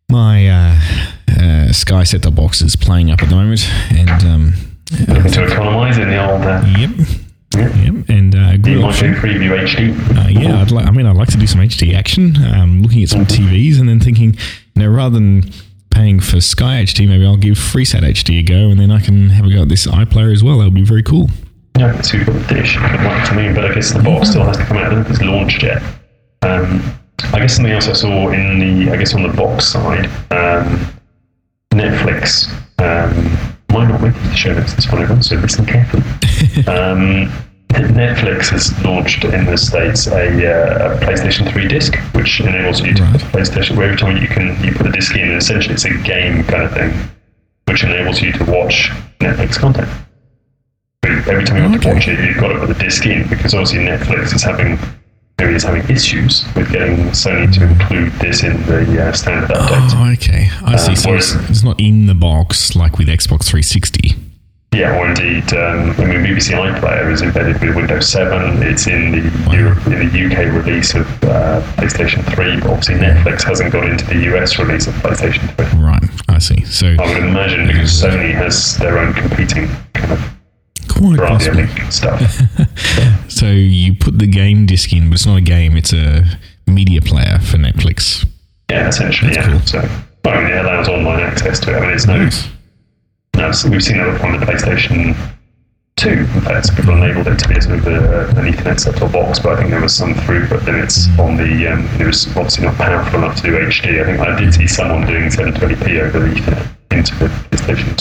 my 0.09 0.49
uh, 0.49 0.81
uh, 1.39 1.73
Sky 1.73 2.05
set-top 2.05 2.35
box 2.35 2.61
is 2.61 2.77
playing 2.77 3.11
up 3.11 3.23
at 3.23 3.29
the 3.29 3.37
moment, 3.37 3.69
and 3.93 4.25
um, 4.25 4.53
to 4.89 5.45
economise 5.45 5.99
in 5.99 6.09
the 6.09 6.31
old. 6.31 6.43
Uh, 6.43 6.65
yep, 6.79 6.91
yeah. 7.55 7.83
yep, 7.83 8.09
and 8.09 8.35
uh, 8.35 8.57
good 8.57 8.73
You 8.73 8.83
option. 8.83 9.15
Freeview 9.15 9.57
HD. 9.65 10.17
Uh, 10.17 10.29
yeah, 10.29 10.61
I'd 10.61 10.71
like. 10.71 10.87
I 10.87 10.91
mean, 10.91 11.07
I'd 11.07 11.17
like 11.17 11.29
to 11.29 11.39
do 11.39 11.47
some 11.47 11.61
HD 11.61 11.95
action. 11.95 12.37
Um, 12.45 12.83
looking 12.83 13.03
at 13.03 13.09
some 13.09 13.27
TVs 13.27 13.79
and 13.79 13.89
then 13.89 14.01
thinking, 14.01 14.37
you 14.75 14.83
know, 14.83 14.89
rather 14.89 15.15
than 15.15 15.51
paying 15.91 16.21
for 16.21 16.41
Sky 16.41 16.83
HD, 16.83 17.09
maybe 17.09 17.27
I'll 17.27 17.37
give 17.37 17.57
FreeSat 17.57 18.03
HD 18.03 18.41
a 18.41 18.43
go, 18.43 18.71
and 18.71 18.79
then 18.79 18.91
I 18.91 19.01
can 19.01 19.31
have 19.31 19.47
a 19.47 19.51
go 19.51 19.63
at 19.63 19.69
this 19.69 19.87
iPlayer 19.87 20.33
as 20.33 20.43
well. 20.43 20.59
That 20.59 20.65
would 20.65 20.75
be 20.75 20.85
very 20.85 21.03
cool. 21.03 21.29
Yeah, 21.79 22.01
so 22.03 22.19
you've 22.19 22.27
got 22.27 22.49
dish. 22.49 22.77
Good 22.77 23.01
luck 23.03 23.29
to 23.29 23.35
me, 23.35 23.53
but 23.53 23.65
I 23.65 23.75
guess 23.75 23.93
the 23.93 24.03
box 24.03 24.31
still 24.31 24.45
has 24.45 24.57
to 24.57 24.65
come 24.65 24.77
out. 24.77 24.87
I 24.87 24.91
don't 24.91 25.05
think 25.05 25.17
it's 25.17 25.25
launched 25.25 25.63
yet. 25.63 25.83
Um, 26.43 26.83
I 27.33 27.39
guess 27.39 27.57
something 27.57 27.73
else 27.73 27.89
I 27.89 27.93
saw 27.93 28.31
in 28.31 28.59
the, 28.59 28.93
I 28.93 28.97
guess 28.97 29.15
on 29.15 29.23
the 29.23 29.29
box 29.29 29.67
side, 29.67 30.07
um, 30.31 30.87
Netflix. 31.73 32.51
Um, 32.79 33.57
might 33.73 33.89
not 33.89 34.01
make 34.01 34.17
it 34.17 34.21
to 34.21 34.29
the 34.29 34.35
show 34.35 34.55
notes 34.55 34.75
this 34.75 34.91
one, 34.91 35.03
everyone, 35.03 35.23
so 35.23 35.37
listen 35.37 35.65
carefully. 35.65 36.03
um, 36.67 37.31
Netflix 37.75 38.49
has 38.51 38.73
launched 38.85 39.25
in 39.25 39.45
the 39.47 39.57
states 39.57 40.07
a, 40.07 40.13
uh, 40.13 40.97
a 40.97 41.01
PlayStation 41.01 41.51
3 41.51 41.69
disc, 41.69 41.95
which 42.15 42.41
enables 42.41 42.81
you 42.81 42.95
to 42.95 43.03
Right. 43.03 43.13
put 43.13 43.21
PlayStation. 43.33 43.77
Where 43.77 43.87
every 43.87 43.99
time 43.99 44.17
you 44.21 44.29
can 44.29 44.63
you 44.65 44.73
put 44.73 44.87
a 44.87 44.93
disc 44.93 45.15
in, 45.17 45.29
and 45.29 45.37
essentially 45.39 45.75
it's 45.75 45.85
a 45.85 45.95
game 45.99 46.45
kind 46.45 46.63
of 46.65 46.73
thing, 46.73 46.93
which 47.67 47.85
enables 47.85 48.21
you 48.21 48.33
to 48.33 48.45
watch 48.45 48.91
Netflix 49.21 49.59
content 49.59 49.89
every 51.29 51.45
time 51.45 51.57
you 51.59 51.63
want 51.69 51.83
to 51.83 51.89
watch 51.89 52.09
it, 52.09 52.19
you've 52.27 52.39
got 52.39 52.49
to 52.53 52.59
put 52.61 52.69
the 52.69 52.75
disc 52.85 53.05
in 53.07 53.29
because 53.29 53.55
obviously 53.55 53.79
Netflix 53.79 54.35
is 54.35 54.43
having 54.43 54.79
maybe 55.39 55.55
it's 55.55 55.65
having 55.65 55.83
issues 55.89 56.45
with 56.55 56.71
getting 56.73 56.97
Sony 57.11 57.53
to 57.55 57.65
include 57.67 58.13
this 58.15 58.43
in 58.43 58.61
the 58.67 59.09
uh, 59.09 59.13
standard 59.13 59.51
update. 59.51 59.91
Oh, 59.95 60.13
okay. 60.13 60.49
I 60.65 60.77
see. 60.77 60.95
So 60.97 61.11
whereas- 61.11 61.35
it's, 61.35 61.51
it's 61.51 61.63
not 61.63 61.79
in 61.81 62.07
the 62.07 62.15
box 62.15 62.75
like 62.75 62.99
with 62.99 63.09
Xbox 63.09 63.45
360. 63.45 64.17
Yeah, 64.73 64.97
or 64.97 65.09
indeed, 65.09 65.53
um, 65.55 65.91
I 65.99 66.05
mean, 66.05 66.21
BBC 66.25 66.55
iPlayer 66.55 67.11
is 67.13 67.23
embedded 67.23 67.61
with 67.61 67.75
Windows 67.75 68.09
7. 68.09 68.63
It's 68.63 68.87
in 68.87 69.11
the 69.11 69.53
Europe, 69.53 69.85
in 69.87 69.99
the 69.99 70.25
UK 70.27 70.55
release 70.65 70.95
of 70.95 71.07
uh, 71.25 71.61
PlayStation 71.77 72.25
3. 72.35 72.61
But 72.61 72.71
obviously, 72.71 72.95
Netflix 72.95 73.43
hasn't 73.43 73.73
got 73.73 73.89
into 73.91 74.05
the 74.07 74.33
US 74.37 74.59
release 74.61 74.87
of 74.87 74.95
PlayStation 74.95 75.53
3. 75.57 75.81
Right. 75.83 76.03
I 76.29 76.39
see. 76.39 76.65
So 76.67 76.87
I 77.01 77.13
would 77.15 77.25
imagine 77.29 77.67
because 77.67 77.91
Sony 77.91 78.33
has 78.33 78.77
their 78.77 78.99
own 78.99 79.13
competing 79.13 79.69
kind 79.95 80.13
of 80.13 80.21
quite 80.89 81.19
possibly. 81.19 81.67
stuff. 81.91 82.21
So 83.29 83.47
you 83.47 83.95
put 83.95 84.19
the 84.19 84.27
game 84.27 84.67
disc 84.67 84.93
in, 84.93 85.09
but 85.09 85.15
it's 85.15 85.25
not 85.27 85.39
a 85.39 85.41
game; 85.41 85.75
it's 85.77 85.95
a 85.95 86.25
media 86.67 87.01
player 87.01 87.39
for 87.39 87.57
Netflix. 87.57 88.27
Yeah, 88.71 88.87
essentially, 88.89 89.33
That's 89.33 89.47
yeah. 89.47 89.81
cool. 89.81 89.89
So, 90.27 90.31
I 90.31 90.43
mean, 90.45 90.53
it 90.53 90.59
allows 90.63 90.89
online 90.89 91.21
access 91.21 91.59
to 91.61 91.73
it. 91.75 91.79
I 91.79 91.81
mean, 91.81 91.91
it's 91.93 92.07
no, 92.07 92.19
Nice. 92.25 92.49
So 93.53 93.69
we've 93.71 93.83
seen 93.83 93.97
that 93.99 94.21
on 94.23 94.39
the 94.39 94.45
PlayStation 94.47 95.17
2. 95.97 96.09
In 96.11 96.27
fact, 96.43 96.75
people 96.77 96.95
enabled 96.97 97.27
it 97.29 97.39
to 97.39 97.49
be 97.49 97.55
a 97.57 97.63
sort 97.63 97.79
of 97.79 97.87
a, 97.87 98.29
an 98.39 98.47
Ethernet 98.53 98.79
set-top 98.81 99.13
box, 99.13 99.39
but 99.39 99.53
I 99.53 99.57
think 99.59 99.71
there 99.71 99.81
was 99.81 99.95
some 99.95 100.15
throughput 100.15 100.65
limits 100.67 101.09
on 101.19 101.37
the. 101.37 101.67
Um, 101.73 101.85
it 102.01 102.07
was 102.07 102.27
obviously 102.37 102.65
not 102.67 102.77
powerful 102.77 103.19
enough 103.19 103.37
to 103.37 103.43
do 103.43 103.53
HD. 103.53 104.01
I 104.01 104.05
think 104.05 104.19
I 104.21 104.39
did 104.41 104.55
see 104.55 104.67
someone 104.67 105.07
doing 105.07 105.25
720p 105.31 106.01
over 106.01 106.19
the 106.21 106.35
Ethernet 106.35 106.67
into 106.97 107.15
the 107.17 107.27
PlayStation 107.51 107.97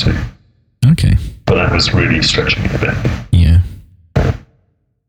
2, 0.83 0.89
Okay. 0.91 1.15
but 1.45 1.55
that 1.55 1.71
was 1.71 1.93
really 1.93 2.21
stretching 2.21 2.63
it 2.65 2.75
a 2.75 2.79
bit. 2.79 2.95
Yeah. 3.31 3.61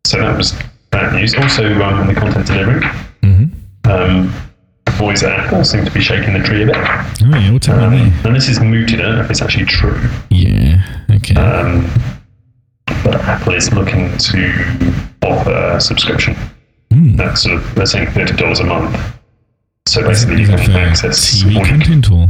So 0.06 0.18
that 0.18 0.36
was 0.36 0.54
bad 0.90 1.12
news. 1.14 1.34
Also, 1.34 1.64
um, 1.82 2.00
in 2.08 2.14
the 2.14 2.20
content 2.20 2.46
delivery, 2.46 2.86
hmm 3.22 3.44
um, 3.84 4.32
boys 5.00 5.22
at 5.24 5.32
Apple 5.32 5.64
seem 5.64 5.84
to 5.84 5.90
be 5.90 6.00
shaking 6.00 6.34
the 6.34 6.40
tree 6.40 6.62
a 6.62 6.66
bit. 6.66 6.76
Oh 6.76 7.38
yeah. 7.38 7.52
What's 7.52 7.66
happening 7.66 8.00
Um, 8.00 8.10
there? 8.10 8.26
and 8.28 8.36
this 8.36 8.48
is 8.48 8.60
mooted. 8.60 9.00
I 9.00 9.24
if 9.24 9.30
it's 9.30 9.42
actually 9.42 9.64
true. 9.64 9.98
Yeah. 10.30 10.82
Okay. 11.10 11.34
Um, 11.34 11.90
but 13.02 13.14
Apple 13.16 13.54
is 13.54 13.72
looking 13.72 14.16
to 14.18 15.16
offer 15.22 15.50
a 15.76 15.80
subscription. 15.80 16.36
Hmm. 16.92 17.16
That's 17.16 17.42
sort 17.42 17.56
of 17.56 17.74
they're 17.74 17.86
saying 17.86 18.10
thirty 18.12 18.36
dollars 18.36 18.60
a 18.60 18.64
month. 18.64 18.94
So 19.88 20.02
basically, 20.06 20.36
you 20.36 20.42
Is 20.42 20.48
can 20.60 20.72
that 20.72 20.88
access 20.88 21.42
TV 21.42 21.64
content 21.66 22.10
or? 22.12 22.28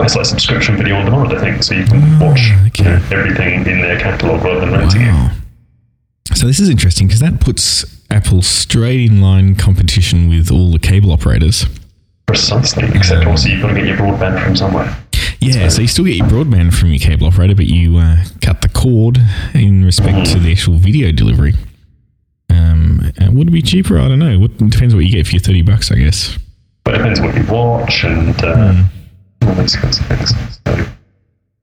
it's 0.00 0.14
like 0.16 0.24
subscription 0.26 0.76
video 0.76 0.96
on 0.96 1.04
demand. 1.04 1.32
I 1.32 1.40
think 1.40 1.62
so. 1.62 1.74
You 1.74 1.84
can 1.84 2.00
watch 2.20 2.38
Ah, 2.40 2.66
okay. 2.68 2.84
you 2.84 2.90
know, 2.90 3.02
everything 3.10 3.66
in 3.66 3.80
their 3.80 3.98
catalog 4.00 4.42
rather 4.42 4.60
than 4.60 4.70
renting 4.72 5.02
it. 5.02 5.10
Wow. 5.12 5.30
So 6.34 6.46
this 6.46 6.60
is 6.60 6.68
interesting 6.70 7.06
because 7.08 7.20
that 7.20 7.40
puts 7.40 7.84
Apple 8.10 8.42
straight 8.42 9.10
in 9.10 9.20
line 9.20 9.56
competition 9.56 10.28
with 10.28 10.50
all 10.52 10.70
the 10.72 10.78
cable 10.78 11.10
operators. 11.12 11.66
Precisely. 12.28 12.88
Except 12.94 13.26
also, 13.26 13.48
you've 13.48 13.62
got 13.62 13.68
to 13.68 13.74
get 13.74 13.86
your 13.86 13.96
broadband 13.96 14.44
from 14.44 14.54
somewhere. 14.54 14.96
Yeah, 15.40 15.68
so 15.68 15.80
you 15.80 15.88
still 15.88 16.04
get 16.04 16.16
your 16.16 16.26
broadband 16.26 16.74
from 16.74 16.90
your 16.90 16.98
cable 16.98 17.26
operator, 17.26 17.54
but 17.54 17.66
you 17.66 17.96
uh, 17.96 18.18
cut 18.42 18.60
the 18.60 18.68
cord 18.68 19.18
in 19.54 19.84
respect 19.84 20.30
to 20.32 20.38
the 20.38 20.52
actual 20.52 20.74
video 20.74 21.10
delivery. 21.10 21.54
Um, 22.50 23.12
would 23.32 23.48
it 23.48 23.52
be 23.52 23.62
cheaper? 23.62 23.98
I 23.98 24.08
don't 24.08 24.18
know. 24.18 24.38
What, 24.38 24.50
it 24.52 24.70
depends 24.70 24.94
what 24.94 25.04
you 25.04 25.10
get 25.10 25.26
for 25.26 25.32
your 25.32 25.40
thirty 25.40 25.62
bucks, 25.62 25.90
I 25.90 25.96
guess. 25.96 26.38
But 26.84 26.94
it 26.94 26.98
depends 26.98 27.20
what 27.20 27.34
you 27.34 27.44
watch 27.44 28.04
and 28.04 28.44
uh, 28.44 28.84
all 29.42 29.54
these 29.54 29.76
kinds 29.76 29.98
of 29.98 30.06
things. 30.06 30.30
So, 30.66 30.86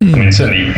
I 0.02 0.06
mean, 0.06 0.32
certainly, 0.32 0.74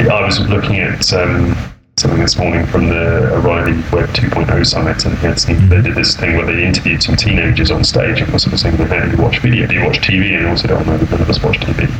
I 0.00 0.24
was 0.24 0.40
looking 0.40 0.78
at 0.78 1.12
um, 1.12 1.56
something 1.96 2.20
this 2.20 2.36
morning 2.36 2.66
from 2.66 2.88
the 2.88 3.34
O'Reilly 3.34 3.74
Web 3.92 4.08
2.0 4.10 4.66
summit, 4.66 5.04
and 5.04 5.14
they, 5.16 5.28
had 5.28 5.38
some, 5.38 5.68
they 5.68 5.82
did 5.82 5.94
this 5.94 6.16
thing 6.16 6.36
where 6.36 6.46
they 6.46 6.64
interviewed 6.64 7.02
some 7.02 7.16
teenagers 7.16 7.70
on 7.70 7.84
stage 7.84 8.20
and 8.20 8.32
was 8.32 8.42
sort 8.42 8.54
of 8.54 8.60
saying, 8.60 8.76
well, 8.78 8.88
how 8.88 9.04
do 9.04 9.16
you 9.16 9.22
watch 9.22 9.38
video? 9.38 9.66
Do 9.66 9.74
you 9.74 9.84
watch 9.84 9.98
TV? 9.98 10.36
And 10.36 10.46
also, 10.46 10.68
don't 10.68 10.86
know, 10.86 10.96
none 10.96 11.20
of 11.20 11.28
us 11.28 11.42
watch 11.42 11.58
TV. 11.58 11.90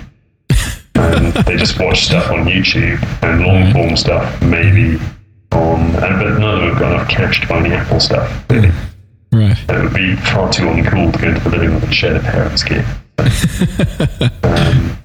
and 0.94 1.32
they 1.46 1.56
just 1.56 1.78
watch 1.78 2.06
stuff 2.06 2.30
on 2.30 2.46
YouTube 2.46 3.02
and 3.22 3.44
long 3.44 3.72
form 3.72 3.96
stuff, 3.96 4.42
maybe 4.42 4.98
on, 5.52 5.80
and, 5.80 6.18
but 6.18 6.38
none 6.38 6.54
of 6.54 6.60
them 6.60 6.70
have 6.70 6.78
got 6.78 6.92
enough 6.92 7.08
cash 7.08 7.40
to 7.42 7.46
buy 7.46 7.58
any 7.58 7.74
Apple 7.74 8.00
stuff, 8.00 8.44
really. 8.50 8.72
Right. 9.30 9.58
It 9.68 9.82
would 9.82 9.94
be 9.94 10.16
far 10.16 10.52
too 10.52 10.64
uncool 10.64 11.12
to 11.12 11.18
go 11.18 11.28
into 11.28 11.40
the 11.40 11.50
living 11.50 11.70
room 11.70 11.82
and 11.82 11.94
share 11.94 12.14
the 12.14 12.20
parents' 12.20 12.62
gear. 12.62 12.84
um, 14.42 14.98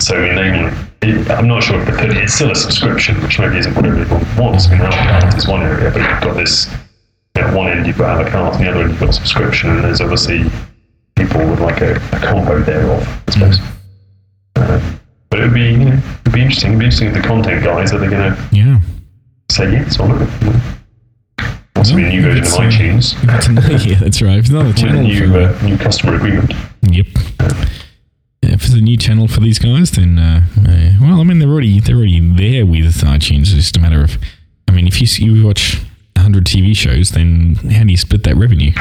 so, 0.00 0.16
I 0.16 0.50
mean, 0.50 0.74
they, 1.00 1.10
it, 1.10 1.30
I'm 1.30 1.46
not 1.48 1.62
sure 1.62 1.80
if 1.80 1.86
the, 1.86 2.22
it's 2.22 2.34
still 2.34 2.50
a 2.50 2.54
subscription, 2.54 3.20
which 3.22 3.38
maybe 3.38 3.58
isn't 3.58 3.74
what 3.74 3.86
everyone 3.86 4.20
wants. 4.36 4.66
I 4.68 4.72
mean, 4.72 4.80
a 4.80 4.84
la 4.84 4.90
carte 5.20 5.34
is 5.36 5.46
one 5.48 5.62
area, 5.62 5.90
but 5.90 5.98
you've 6.00 6.20
got 6.20 6.34
this, 6.36 6.68
at 7.36 7.54
one 7.54 7.68
end 7.68 7.86
you've 7.86 7.98
got 7.98 8.20
a 8.20 8.24
la 8.24 8.30
carte, 8.30 8.54
and 8.56 8.64
the 8.64 8.70
other 8.70 8.80
end 8.82 8.90
you've 8.90 9.00
got 9.00 9.08
a 9.10 9.12
subscription, 9.12 9.70
and 9.70 9.84
there's 9.84 10.00
obviously 10.00 10.44
people 11.16 11.40
with 11.48 11.60
like 11.60 11.80
a, 11.80 11.94
a 12.12 12.18
combo 12.20 12.60
thereof, 12.60 13.02
I 13.28 13.32
suppose. 13.32 13.58
Um, 14.56 15.00
but 15.30 15.40
it 15.40 15.42
would 15.44 15.54
be, 15.54 15.62
you 15.70 15.78
know, 15.78 16.00
it'd 16.22 16.32
be 16.32 16.42
interesting. 16.42 16.70
It'd 16.70 16.80
be 16.80 16.84
interesting 16.86 17.08
if 17.08 17.14
the 17.14 17.20
content 17.22 17.64
guys 17.64 17.92
are 17.92 17.98
they 17.98 18.08
going 18.08 18.34
to 18.34 18.48
Yeah. 18.52 18.80
say 19.50 19.72
yes 19.72 19.98
or 19.98 20.08
no. 20.08 20.14
You 20.18 20.50
know? 20.50 20.60
To 21.82 21.94
be 21.96 22.04
a 22.04 22.08
new 22.08 22.22
version 22.22 22.44
of 22.44 22.52
uh, 22.52 22.62
iTunes. 22.62 23.14
A- 23.84 23.88
yeah, 23.88 23.98
that's 23.98 24.22
right. 24.22 24.38
It's 24.38 24.48
not 24.48 24.62
a 24.64 24.68
With 24.68 24.76
a 24.78 24.80
channel 24.80 25.02
new, 25.02 25.30
for, 25.32 25.38
uh, 25.40 25.62
new 25.62 25.76
customer 25.76 26.14
agreement. 26.16 26.52
yep. 26.82 27.06
Yeah, 27.40 27.64
if 28.52 28.64
it's 28.64 28.74
a 28.74 28.80
new 28.80 28.96
channel 28.96 29.28
for 29.28 29.40
these 29.40 29.58
guys, 29.58 29.90
then 29.92 30.18
uh, 30.18 30.44
uh, 30.58 30.92
well, 31.00 31.20
I 31.20 31.24
mean 31.24 31.38
they're 31.38 31.48
already 31.48 31.80
they're 31.80 31.96
already 31.96 32.20
there 32.20 32.66
with 32.66 32.96
iTunes. 33.02 33.42
It's 33.42 33.52
just 33.52 33.76
a 33.76 33.80
matter 33.80 34.02
of, 34.02 34.18
I 34.68 34.72
mean, 34.72 34.86
if 34.86 35.00
you 35.00 35.06
you 35.26 35.46
watch 35.46 35.80
hundred 36.16 36.46
TV 36.46 36.74
shows, 36.74 37.10
then 37.10 37.56
how 37.70 37.84
do 37.84 37.90
you 37.90 37.96
split 37.98 38.22
that 38.24 38.36
revenue? 38.36 38.72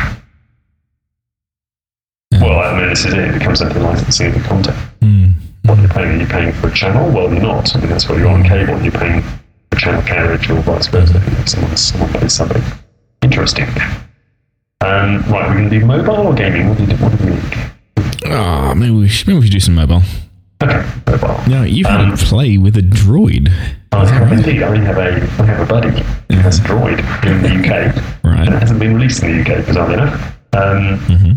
Um, 2.34 2.42
Well, 2.42 2.60
I 2.60 2.80
mean, 2.80 2.90
this 2.90 3.06
is 3.06 3.14
it. 3.14 3.36
It 3.36 3.42
comes 3.42 3.60
down 3.60 3.72
to 3.72 3.80
licensing 3.80 4.28
of 4.28 4.34
the 4.36 4.40
content. 4.42 4.78
Mm. 5.02 5.34
What 5.64 5.80
you're 5.80 5.90
paying? 5.90 6.10
Are 6.10 6.22
you 6.22 6.26
paying 6.28 6.54
for 6.54 6.68
a 6.68 6.74
channel? 6.74 7.12
Well, 7.12 7.30
you're 7.32 7.42
not. 7.42 7.76
I 7.76 7.80
mean, 7.80 7.90
that's 7.90 8.08
why 8.08 8.18
you're 8.18 8.30
on 8.30 8.44
cable. 8.44 8.82
You're 8.82 8.92
paying 8.92 9.22
for 9.72 9.78
channel 9.78 10.02
carriage 10.04 10.50
or 10.50 10.62
vice 10.62 10.88
versa. 10.88 11.20
Know, 11.20 11.46
someone, 11.46 11.78
someone 11.78 12.14
pays 12.14 12.34
something. 12.34 12.64
Interesting. 13.22 13.68
Um, 14.82 15.22
right, 15.32 15.48
we're 15.48 15.54
going 15.54 15.70
to 15.70 15.80
do 15.80 15.86
mobile 15.86 16.28
or 16.28 16.34
gaming? 16.34 16.70
What 16.70 16.78
do 16.78 16.84
you, 16.86 16.96
what 16.98 17.18
do 17.18 17.26
you 17.26 17.36
think? 17.36 17.72
Ah, 18.26 18.74
maybe 18.76 18.92
we 18.92 19.08
should, 19.08 19.28
maybe 19.28 19.40
we 19.40 19.46
should 19.46 19.54
do 19.54 19.60
some 19.60 19.76
mobile. 19.76 20.02
Okay, 20.62 20.86
mobile. 21.08 21.40
Now 21.48 21.64
you've 21.64 21.88
had 21.88 22.02
Um, 22.02 22.14
a 22.14 22.18
play 22.18 22.58
with 22.58 22.78
a 22.78 22.82
droid, 22.82 23.52
I 23.92 24.06
have 24.08 24.32
indeed. 24.32 24.64
I 24.64 24.76
have 24.78 24.98
a 24.98 25.12
I 25.42 25.46
have 25.46 25.60
a 25.60 25.66
buddy 25.66 25.90
who 26.32 26.38
has 26.40 26.60
a 26.60 26.62
droid 26.64 27.00
in 27.26 27.42
the 27.44 27.50
UK, 27.50 27.96
right? 28.24 28.46
and 28.48 28.56
it 28.56 28.60
hasn't 28.60 28.80
been 28.80 28.96
released 28.96 29.22
in 29.24 29.32
the 29.32 29.42
UK, 29.42 29.64
bizarrely 29.66 29.94
enough. 29.94 30.36
Um, 30.54 31.00
Mm-hmm. 31.08 31.34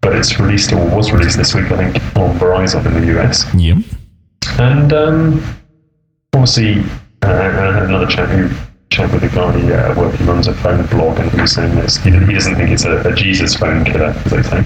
But 0.00 0.16
it's 0.16 0.40
released 0.40 0.72
or 0.72 0.84
was 0.96 1.12
released 1.12 1.36
this 1.36 1.54
week, 1.54 1.70
I 1.70 1.76
think, 1.76 2.16
on 2.16 2.36
Verizon 2.38 2.84
in 2.86 2.94
the 3.06 3.20
US. 3.20 3.46
Yep. 3.54 3.78
And 4.58 4.92
um, 4.92 5.44
obviously, 6.34 6.80
uh, 7.22 7.28
I 7.28 7.72
had 7.74 7.82
another 7.84 8.06
chat 8.08 8.28
who 8.30 8.48
chat 8.90 9.12
with 9.12 9.22
a 9.22 9.28
guy 9.28 9.52
uh, 9.72 9.94
where 9.94 10.10
he 10.10 10.24
runs 10.24 10.48
a 10.48 10.54
phone 10.54 10.84
blog, 10.86 11.20
and 11.20 11.30
he 11.30 11.40
was 11.40 11.52
saying 11.52 11.76
this. 11.76 11.98
He, 11.98 12.10
he 12.10 12.32
doesn't 12.34 12.56
think 12.56 12.70
it's 12.70 12.84
a, 12.84 12.98
a 13.08 13.14
Jesus 13.14 13.54
phone 13.54 13.84
killer, 13.84 14.06
as 14.24 14.24
they 14.32 14.42
say, 14.42 14.64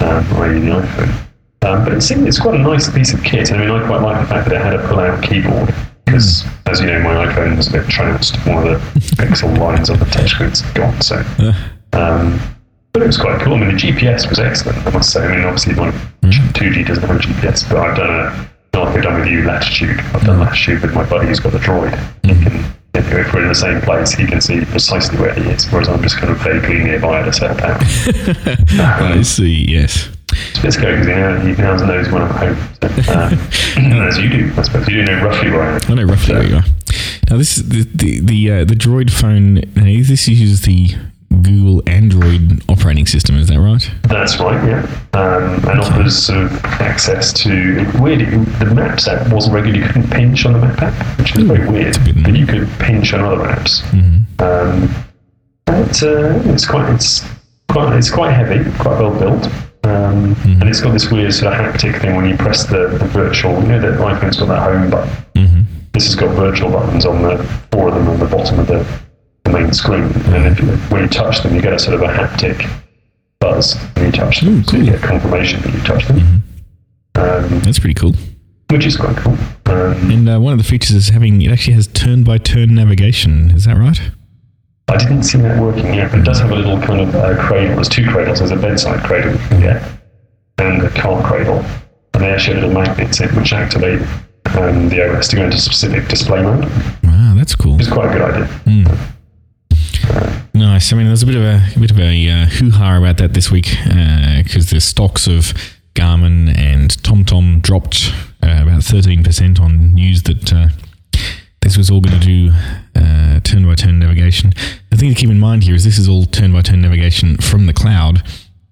um, 0.00 0.24
i.e. 0.42 0.58
the 0.60 0.80
iPhone. 0.80 1.26
Um, 1.62 1.84
but 1.84 1.94
it 1.94 2.02
seemed 2.02 2.28
it's 2.28 2.38
quite 2.38 2.54
a 2.54 2.62
nice 2.62 2.92
piece 2.92 3.12
of 3.12 3.22
kit. 3.24 3.52
I 3.52 3.58
mean, 3.58 3.70
I 3.70 3.84
quite 3.86 4.02
like 4.02 4.20
the 4.20 4.26
fact 4.28 4.48
that 4.48 4.54
it 4.54 4.62
had 4.62 4.74
a 4.74 4.86
pull-out 4.88 5.22
keyboard 5.22 5.74
because, 6.04 6.44
as 6.66 6.80
you 6.80 6.86
know, 6.86 7.00
my 7.00 7.26
iPhone 7.26 7.56
was 7.56 7.66
a 7.68 7.72
bit 7.72 7.88
trounced. 7.88 8.36
One 8.46 8.58
of 8.58 8.64
the 8.64 9.00
pixel 9.16 9.56
lines 9.58 9.90
on 9.90 9.98
the 9.98 10.04
touchscreen's 10.04 10.62
gone. 10.72 11.00
So, 11.02 11.16
um, 11.92 12.38
but 12.92 13.02
it 13.02 13.06
was 13.06 13.18
quite 13.18 13.40
cool. 13.42 13.54
I 13.54 13.58
mean, 13.60 13.68
the 13.68 13.80
GPS 13.80 14.28
was 14.28 14.38
excellent. 14.38 14.86
I 14.86 14.90
must 14.90 15.12
say. 15.12 15.24
I 15.24 15.34
mean, 15.36 15.44
obviously, 15.44 15.74
my 15.74 15.90
2G 16.22 16.86
doesn't 16.86 17.04
have 17.04 17.16
a 17.16 17.18
GPS, 17.18 17.68
but 17.68 17.78
I've 17.78 17.96
done 17.96 18.10
a. 18.10 18.50
Not 18.74 18.84
like 18.88 18.96
I've 18.96 19.02
done 19.04 19.20
with 19.20 19.28
you, 19.28 19.42
latitude. 19.42 19.98
I've 20.00 20.24
done 20.24 20.38
latitude 20.38 20.82
with 20.82 20.94
my 20.94 21.08
buddy 21.08 21.26
who's 21.28 21.40
got 21.40 21.52
the 21.52 21.58
droid. 21.58 21.92
Can, 22.24 22.64
if 22.96 23.12
if 23.12 23.32
we're 23.32 23.42
in 23.42 23.48
the 23.48 23.54
same 23.54 23.80
place, 23.80 24.12
he 24.12 24.26
can 24.26 24.40
see 24.40 24.64
precisely 24.64 25.18
where 25.18 25.34
he 25.34 25.42
is, 25.50 25.70
whereas 25.70 25.88
I'm 25.88 26.02
just 26.02 26.16
kind 26.16 26.32
of 26.32 26.38
vaguely 26.38 26.82
nearby 26.82 27.20
at 27.20 27.28
a 27.28 27.32
set 27.32 27.56
power. 27.58 27.78
I 29.16 29.22
see. 29.22 29.66
Yes. 29.68 30.08
It's 30.32 30.58
a 30.58 30.62
bit 30.62 30.72
scary 30.72 30.94
because 30.94 31.06
he 31.06 31.14
now, 31.14 31.40
he 31.40 31.52
now 31.62 31.86
knows 31.86 32.10
when 32.10 32.22
I'm 32.22 32.30
home. 32.30 32.56
So, 33.04 33.12
um, 33.12 34.02
as 34.08 34.18
you 34.18 34.28
do, 34.28 34.52
I 34.56 34.62
suppose. 34.62 34.88
You 34.88 35.04
do 35.04 35.12
know 35.12 35.24
roughly 35.24 35.50
where 35.50 35.62
I 35.62 35.74
am. 35.76 35.80
I 35.88 35.94
know 35.94 36.04
roughly 36.04 36.34
where 36.34 36.46
you 36.46 36.56
are. 36.56 36.64
Now 37.30 37.36
this 37.38 37.58
is 37.58 37.68
the 37.68 37.82
the 37.82 38.20
the, 38.20 38.50
uh, 38.50 38.64
the 38.64 38.74
Droid 38.74 39.10
phone. 39.10 39.54
Now, 39.74 39.84
this 39.84 40.28
uses 40.28 40.62
the 40.62 40.94
Google 41.42 41.82
Android 41.86 42.62
operating 42.68 43.06
system. 43.06 43.36
Is 43.36 43.48
that 43.48 43.60
right? 43.60 43.90
That's 44.02 44.38
right, 44.40 44.62
yeah. 44.66 44.82
Um, 45.12 45.54
and 45.68 45.80
offers 45.80 46.16
sort 46.26 46.44
of 46.44 46.64
access 46.64 47.32
to. 47.34 47.90
Weird, 48.00 48.20
the 48.60 48.72
Maps 48.74 49.08
app 49.08 49.32
wasn't 49.32 49.54
regular. 49.54 49.78
You 49.78 49.86
couldn't 49.86 50.10
pinch 50.10 50.44
on 50.46 50.54
the 50.54 50.58
Map 50.60 50.82
app, 50.82 51.18
which 51.18 51.36
is 51.36 51.44
very 51.44 51.68
weird. 51.68 51.94
bit 52.04 52.22
But 52.22 52.36
you 52.36 52.46
could 52.46 52.68
pinch 52.78 53.12
on 53.12 53.20
other 53.20 53.44
apps. 53.44 53.82
Um, 54.40 54.88
but, 55.64 56.02
uh, 56.02 56.52
it's 56.52 56.66
quite 56.66 56.92
it's 56.94 57.24
quite 57.68 57.96
it's 57.96 58.10
quite 58.10 58.32
heavy, 58.32 58.64
quite 58.78 58.98
well 59.00 59.18
built. 59.18 59.46
Um, 59.84 60.34
And 60.44 60.64
it's 60.68 60.80
got 60.80 60.92
this 60.92 61.10
weird 61.10 61.32
sort 61.32 61.52
of 61.52 61.60
haptic 61.60 62.00
thing 62.00 62.16
when 62.16 62.28
you 62.28 62.36
press 62.36 62.66
the, 62.66 62.88
the 62.98 63.04
virtual. 63.06 63.52
You 63.62 63.68
know, 63.68 63.80
the 63.80 63.98
iPhone's 64.02 64.36
got 64.36 64.48
that 64.48 64.62
home 64.62 64.90
button. 64.90 65.10
Mm-hmm. 65.34 65.62
This 65.92 66.06
has 66.06 66.14
got 66.16 66.34
virtual 66.34 66.70
buttons 66.70 67.06
on 67.06 67.22
the 67.22 67.42
four 67.70 67.88
of 67.88 67.94
them 67.94 68.08
on 68.08 68.18
the 68.18 68.26
bottom 68.26 68.58
of 68.58 68.66
the 68.66 68.84
main 69.50 69.72
screen, 69.72 70.04
and 70.34 70.46
if 70.46 70.60
you, 70.60 70.66
when 70.92 71.02
you 71.02 71.08
touch 71.08 71.42
them, 71.42 71.54
you 71.54 71.62
get 71.62 71.72
a 71.72 71.78
sort 71.78 71.94
of 71.94 72.02
a 72.02 72.06
haptic 72.12 72.68
buzz 73.40 73.74
when 73.94 74.06
you 74.06 74.12
touch 74.12 74.40
them, 74.40 74.64
so 74.64 74.76
you 74.76 74.84
get 74.86 75.02
confirmation 75.02 75.60
that 75.62 75.72
you 75.74 75.80
touched 75.80 76.08
them, 76.08 76.42
um, 77.16 77.60
That's 77.60 77.78
pretty 77.78 77.94
cool. 77.94 78.14
which 78.70 78.84
is 78.86 78.96
quite 78.96 79.16
cool. 79.16 79.36
Um, 79.66 80.10
And 80.10 80.28
uh, 80.28 80.38
one 80.40 80.52
of 80.52 80.58
the 80.58 80.64
features 80.64 80.92
is 80.96 81.08
having 81.10 81.40
it 81.42 81.50
actually 81.50 81.74
has 81.74 81.86
turn 81.88 82.24
by 82.24 82.38
turn 82.38 82.74
navigation. 82.74 83.50
Is 83.52 83.64
that 83.64 83.76
right? 83.76 84.00
I 84.88 84.96
didn't 84.98 85.24
see 85.24 85.38
that 85.38 85.60
working 85.60 85.92
yet, 85.94 86.10
but 86.12 86.20
it 86.20 86.24
does 86.24 86.38
have 86.40 86.50
a 86.52 86.54
little 86.54 86.80
kind 86.80 87.00
of 87.00 87.14
uh, 87.14 87.36
cradle. 87.44 87.74
There's 87.74 87.88
two 87.88 88.06
cradles. 88.08 88.38
There's 88.38 88.52
a 88.52 88.56
bedside 88.56 89.02
cradle 89.04 89.32
you 89.32 89.38
can 89.48 89.60
get, 89.60 89.82
and 90.58 90.82
a 90.82 90.90
car 90.90 91.22
cradle, 91.28 91.64
and 92.14 92.22
they 92.22 92.30
actually 92.30 92.60
have 92.60 92.64
little 92.68 92.82
magnets 92.82 93.20
in 93.20 93.28
which 93.34 93.52
activate 93.52 94.00
um, 94.56 94.88
the 94.88 95.10
OS 95.18 95.26
to 95.28 95.36
go 95.36 95.44
into 95.44 95.58
specific 95.58 96.06
display 96.08 96.40
mode. 96.42 96.64
Wow, 97.02 97.34
that's 97.36 97.54
cool. 97.56 97.78
It's 97.80 97.90
quite 97.90 98.10
a 98.10 98.12
good 98.12 98.22
idea. 98.22 99.06
Nice. 100.54 100.92
I 100.92 100.96
mean, 100.96 101.06
there's 101.06 101.22
a 101.22 101.26
bit 101.26 101.36
of 101.36 101.42
a, 101.42 101.60
a 101.74 101.78
bit 101.78 101.90
of 101.90 101.98
a 101.98 102.28
uh, 102.28 102.46
hoo 102.46 102.70
ha 102.70 102.96
about 102.96 103.18
that 103.18 103.34
this 103.34 103.50
week 103.50 103.68
because 104.42 104.70
the 104.70 104.80
stocks 104.80 105.26
of 105.26 105.52
Garmin 105.94 106.56
and 106.56 106.90
TomTom 106.90 107.62
dropped 107.62 108.12
uh, 108.42 108.62
about 108.62 108.80
13% 108.80 109.60
on 109.60 109.94
news 109.94 110.22
that 110.24 110.52
uh, 110.52 110.68
this 111.62 111.76
was 111.76 111.90
all 111.90 112.00
going 112.00 112.20
to 112.20 112.26
do 112.26 112.52
turn 113.46 113.66
by 113.66 113.74
turn 113.74 113.98
navigation. 113.98 114.52
The 114.90 114.96
thing 114.96 115.08
to 115.08 115.14
keep 115.14 115.30
in 115.30 115.40
mind 115.40 115.64
here 115.64 115.74
is 115.74 115.84
this 115.84 115.98
is 115.98 116.08
all 116.08 116.24
turn 116.24 116.52
by 116.52 116.62
turn 116.62 116.82
navigation 116.82 117.36
from 117.38 117.66
the 117.66 117.72
cloud, 117.72 118.22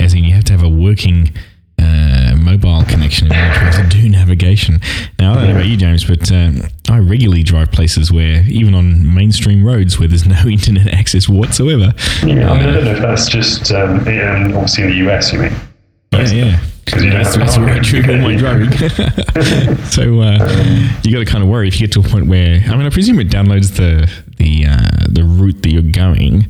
as 0.01 0.15
in 0.15 0.25
you 0.25 0.35
have 0.35 0.45
to 0.45 0.53
have 0.53 0.63
a 0.63 0.69
working. 0.69 1.33
Uh, 1.79 2.37
mobile 2.37 2.85
connection 2.85 3.27
in 3.27 3.33
order 3.33 3.73
to 3.73 3.89
do 3.89 4.09
navigation. 4.09 4.81
Now, 5.19 5.33
I 5.33 5.35
don't 5.37 5.45
know 5.49 5.55
about 5.57 5.67
you, 5.67 5.77
James, 5.77 6.05
but 6.05 6.31
uh, 6.31 6.53
I 6.89 6.99
regularly 6.99 7.43
drive 7.43 7.73
places 7.73 8.13
where, 8.13 8.43
even 8.47 8.75
on 8.75 9.15
mainstream 9.15 9.65
roads 9.65 9.99
where 9.99 10.09
there's 10.09 10.27
no 10.27 10.45
internet 10.47 10.89
access 10.95 11.29
whatsoever, 11.29 11.93
Yeah, 12.23 12.51
I 12.51 12.59
mean, 12.59 12.69
I 12.69 12.73
don't 12.73 12.85
know 12.85 12.93
if 12.93 13.01
that's 13.01 13.29
just 13.29 13.73
um, 13.73 14.07
yeah, 14.07 14.45
obviously 14.55 14.85
in 14.85 14.91
the 14.91 15.11
US, 15.11 15.33
you 15.33 15.41
mean? 15.41 15.53
Yeah, 16.13 16.33
yeah. 16.33 16.61
don't 16.87 17.11
That's, 17.11 17.37
that's 17.37 17.59
right, 17.59 17.83
true 17.83 18.03
for 18.03 18.17
my 18.19 18.37
driving. 18.37 18.71
so 19.91 20.21
uh, 20.21 20.99
you 21.03 21.13
got 21.13 21.19
to 21.19 21.25
kind 21.25 21.43
of 21.43 21.51
worry 21.51 21.69
if 21.69 21.81
you 21.81 21.87
get 21.87 21.93
to 21.95 22.01
a 22.01 22.03
point 22.03 22.27
where 22.27 22.63
I 22.67 22.77
mean, 22.77 22.87
I 22.87 22.91
presume 22.91 23.19
it 23.19 23.29
downloads 23.29 23.77
the 23.77 24.11
the 24.37 24.67
uh, 24.67 25.07
the 25.09 25.25
route 25.25 25.63
that 25.63 25.71
you're 25.71 25.83
going. 25.83 26.47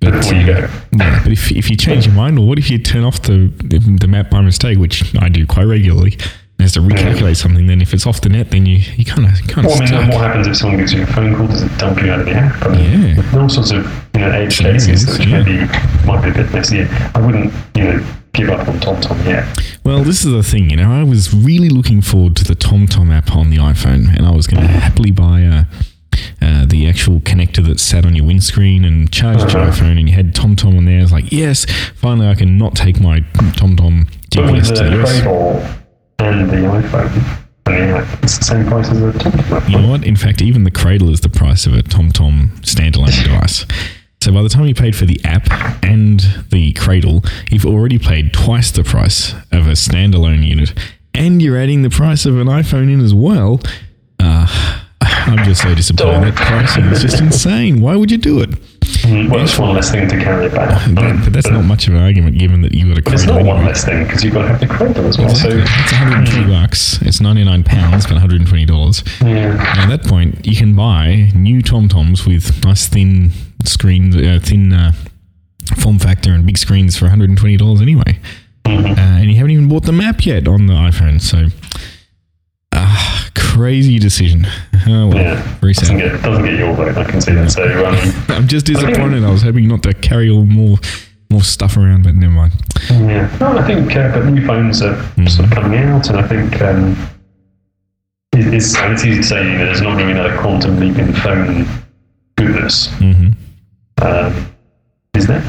But, 0.00 0.12
Before 0.12 0.34
you 0.34 0.46
go. 0.46 0.68
yeah, 0.96 1.20
but 1.24 1.32
if, 1.32 1.50
if 1.50 1.68
you 1.68 1.76
change 1.76 2.06
your 2.06 2.14
mind, 2.14 2.38
or 2.38 2.46
what 2.46 2.58
if 2.58 2.70
you 2.70 2.78
turn 2.78 3.02
off 3.04 3.20
the 3.22 3.48
the 4.00 4.06
map 4.06 4.30
by 4.30 4.40
mistake, 4.40 4.78
which 4.78 5.14
I 5.16 5.28
do 5.28 5.44
quite 5.44 5.64
regularly, 5.64 6.12
and 6.12 6.60
has 6.60 6.72
to 6.74 6.80
recalculate 6.80 7.36
something? 7.36 7.66
Then 7.66 7.80
if 7.82 7.92
it's 7.92 8.06
off 8.06 8.20
the 8.20 8.28
net, 8.28 8.50
then 8.52 8.64
you 8.64 8.76
you 8.96 9.04
kind 9.04 9.26
of 9.26 9.32
kind 9.48 9.66
of 9.66 9.72
Well, 9.72 9.76
I 9.76 9.78
mean, 9.80 9.86
stuck. 9.88 10.12
what 10.12 10.20
happens 10.24 10.46
if 10.46 10.56
someone 10.56 10.78
gives 10.78 10.92
you 10.92 11.02
a 11.02 11.06
phone 11.06 11.34
call? 11.34 11.48
Does 11.48 11.62
it 11.62 11.76
dump 11.78 12.00
you 12.00 12.10
out 12.12 12.20
of 12.20 12.26
the 12.26 12.32
app? 12.32 12.62
I 12.64 12.68
mean, 12.76 13.16
Yeah. 13.16 13.40
all 13.40 13.48
sorts 13.48 13.72
of 13.72 13.84
you 14.14 14.20
know 14.20 14.30
edge 14.30 14.58
cases 14.58 15.04
which 15.18 15.26
yeah. 15.26 15.42
maybe 15.42 15.58
might 16.06 16.22
be 16.22 16.30
a 16.30 16.34
bit 16.44 16.52
messy. 16.52 16.82
I 17.14 17.20
wouldn't 17.20 17.52
you 17.74 17.82
know 17.84 18.06
give 18.34 18.50
up 18.50 18.68
on 18.68 18.78
TomTom 18.78 19.24
yet. 19.24 19.44
Well, 19.82 20.04
this 20.04 20.24
is 20.24 20.30
the 20.32 20.44
thing, 20.44 20.70
you 20.70 20.76
know, 20.76 20.92
I 20.92 21.02
was 21.02 21.34
really 21.34 21.70
looking 21.70 22.02
forward 22.02 22.36
to 22.36 22.44
the 22.44 22.54
TomTom 22.54 23.10
app 23.12 23.34
on 23.34 23.50
the 23.50 23.56
iPhone, 23.56 24.14
and 24.16 24.24
I 24.24 24.30
was 24.30 24.46
going 24.46 24.62
to 24.62 24.68
happily 24.68 25.10
buy 25.10 25.42
uh, 25.42 25.64
uh, 26.40 26.64
the 26.66 26.88
actual 26.88 27.20
connector 27.20 27.64
that 27.66 27.80
sat 27.80 28.04
on 28.06 28.14
your 28.14 28.26
windscreen 28.26 28.84
and 28.84 29.10
charged 29.12 29.52
your 29.52 29.62
Uh-huh. 29.62 29.70
iPhone, 29.72 29.98
and 29.98 30.08
you 30.08 30.14
had 30.14 30.34
TomTom 30.34 30.76
on 30.76 30.84
there. 30.84 30.98
I 30.98 31.02
was 31.02 31.12
like, 31.12 31.32
yes, 31.32 31.66
finally 31.96 32.28
I 32.28 32.34
can 32.34 32.56
not 32.58 32.74
take 32.74 33.00
my 33.00 33.20
TomTom 33.56 34.08
GPS 34.30 34.68
to 34.68 34.84
the 34.84 35.00
US. 35.02 35.20
Cradle 35.22 35.64
and 36.20 36.50
the 36.50 36.56
iPhone 36.56 37.44
the 37.64 37.72
app, 37.74 38.22
it's 38.24 38.38
the 38.38 38.44
same 38.44 38.66
price 38.66 38.88
as 38.90 38.98
the 39.00 39.12
TomTom. 39.12 39.68
You 39.68 39.78
know 39.80 39.88
what? 39.90 40.04
In 40.04 40.16
fact, 40.16 40.40
even 40.40 40.64
the 40.64 40.70
Cradle 40.70 41.10
is 41.10 41.20
the 41.20 41.28
price 41.28 41.66
of 41.66 41.74
a 41.74 41.82
TomTom 41.82 42.60
standalone 42.60 43.22
device. 43.24 43.66
So 44.22 44.32
by 44.32 44.42
the 44.42 44.48
time 44.48 44.66
you 44.66 44.74
paid 44.74 44.96
for 44.96 45.04
the 45.06 45.20
app 45.24 45.46
and 45.84 46.20
the 46.50 46.72
Cradle, 46.72 47.22
you've 47.50 47.66
already 47.66 47.98
paid 47.98 48.32
twice 48.32 48.70
the 48.70 48.82
price 48.84 49.32
of 49.52 49.66
a 49.66 49.72
standalone 49.72 50.46
unit, 50.46 50.72
and 51.14 51.40
you're 51.42 51.58
adding 51.58 51.82
the 51.82 51.90
price 51.90 52.24
of 52.26 52.38
an 52.38 52.46
iPhone 52.48 52.92
in 52.92 53.00
as 53.00 53.12
well. 53.14 53.60
Uh, 54.18 54.77
I'm 55.28 55.44
just 55.44 55.62
so 55.62 55.74
disappointed. 55.74 56.32
That 56.32 56.34
pricing 56.36 56.84
is 56.86 57.02
just 57.02 57.20
insane. 57.20 57.80
Why 57.80 57.96
would 57.96 58.10
you 58.10 58.18
do 58.18 58.40
it? 58.40 58.50
Mm, 58.50 59.30
Well, 59.30 59.44
it's 59.44 59.58
one 59.58 59.74
less 59.74 59.90
thing 59.90 60.08
to 60.08 60.16
carry 60.18 60.46
about. 60.46 60.68
But, 60.94 61.22
but 61.24 61.32
that's 61.32 61.48
not 61.50 61.62
much 61.64 61.86
of 61.88 61.94
an 61.94 62.00
argument, 62.02 62.38
given 62.38 62.62
that 62.62 62.72
you 62.74 62.88
got 62.88 62.96
a 63.06 63.12
It's 63.12 63.24
Cradle. 63.24 63.44
not 63.44 63.56
one 63.56 63.64
less 63.66 63.84
thing 63.84 64.04
because 64.04 64.24
you've 64.24 64.32
got 64.34 64.42
to 64.42 64.48
have 64.48 64.60
the 64.60 64.66
Cradle 64.66 65.06
as 65.06 65.18
well. 65.18 65.30
Exactly. 65.30 65.60
So 65.60 65.66
It's 65.82 65.92
120 65.92 66.50
bucks. 66.50 67.02
It's 67.02 67.20
99 67.20 67.64
pounds, 67.64 68.04
but 68.04 68.12
120 68.12 68.64
dollars. 68.64 69.04
yeah, 69.20 69.54
At 69.78 69.88
that 69.88 70.04
point, 70.04 70.46
you 70.46 70.56
can 70.56 70.74
buy 70.74 71.30
new 71.34 71.62
Tom 71.62 71.88
Toms 71.88 72.26
with 72.26 72.64
nice 72.64 72.86
thin 72.88 73.30
screens, 73.64 74.16
uh, 74.16 74.38
thin 74.42 74.72
uh, 74.72 74.92
form 75.76 75.98
factor, 75.98 76.32
and 76.32 76.46
big 76.46 76.56
screens 76.58 76.96
for 76.96 77.06
$120 77.08 77.82
anyway. 77.82 78.18
Mm-hmm. 78.64 78.86
Uh, 78.86 78.94
and 79.20 79.30
you 79.30 79.36
haven't 79.36 79.50
even 79.52 79.68
bought 79.68 79.84
the 79.84 79.92
map 79.92 80.24
yet 80.26 80.48
on 80.48 80.66
the 80.66 80.74
iPhone. 80.74 81.20
So, 81.20 81.46
crazy 83.58 83.98
decision. 83.98 84.46
Oh, 84.90 85.08
well, 85.08 85.18
yeah, 85.18 85.42
very 85.60 85.74
doesn't 85.74 85.98
get 85.98 86.22
doesn't 86.22 86.44
get 86.46 86.54
your 86.58 86.72
vote. 86.74 86.96
I 86.96 87.04
can 87.04 87.20
see 87.20 87.34
that. 87.34 87.50
So 87.50 87.62
um, 87.84 87.96
I'm 88.34 88.48
just 88.48 88.64
disappointed. 88.64 89.22
I 89.22 89.30
was 89.30 89.42
hoping 89.42 89.68
not 89.68 89.82
to 89.82 89.92
carry 89.92 90.30
all 90.30 90.44
more 90.46 90.78
more 91.30 91.42
stuff 91.42 91.76
around, 91.76 92.04
but 92.04 92.14
never 92.14 92.32
mind. 92.32 92.52
Yeah, 92.88 93.28
no, 93.38 93.58
I 93.58 93.66
think 93.66 93.94
uh, 93.94 94.14
but 94.14 94.24
new 94.30 94.46
phones 94.46 94.80
are 94.80 94.96
sort 95.28 95.48
of 95.48 95.54
coming 95.54 95.78
out, 95.80 96.08
and 96.08 96.18
I 96.18 96.26
think 96.26 96.62
um, 96.62 96.92
it, 98.32 98.54
it's, 98.54 98.74
it's 98.78 99.04
easy 99.04 99.16
to 99.20 99.22
say 99.22 99.44
you 99.44 99.58
know, 99.58 99.66
there's 99.66 99.82
not 99.82 99.98
going 99.98 100.08
to 100.08 100.14
be 100.14 100.18
another 100.20 100.38
quantum 100.38 100.80
leap 100.80 100.96
in 100.96 101.12
phone 101.12 101.66
goodness. 102.36 102.86
hmm 102.94 103.30
Um, 104.00 104.54
is 105.14 105.26
there? 105.26 105.42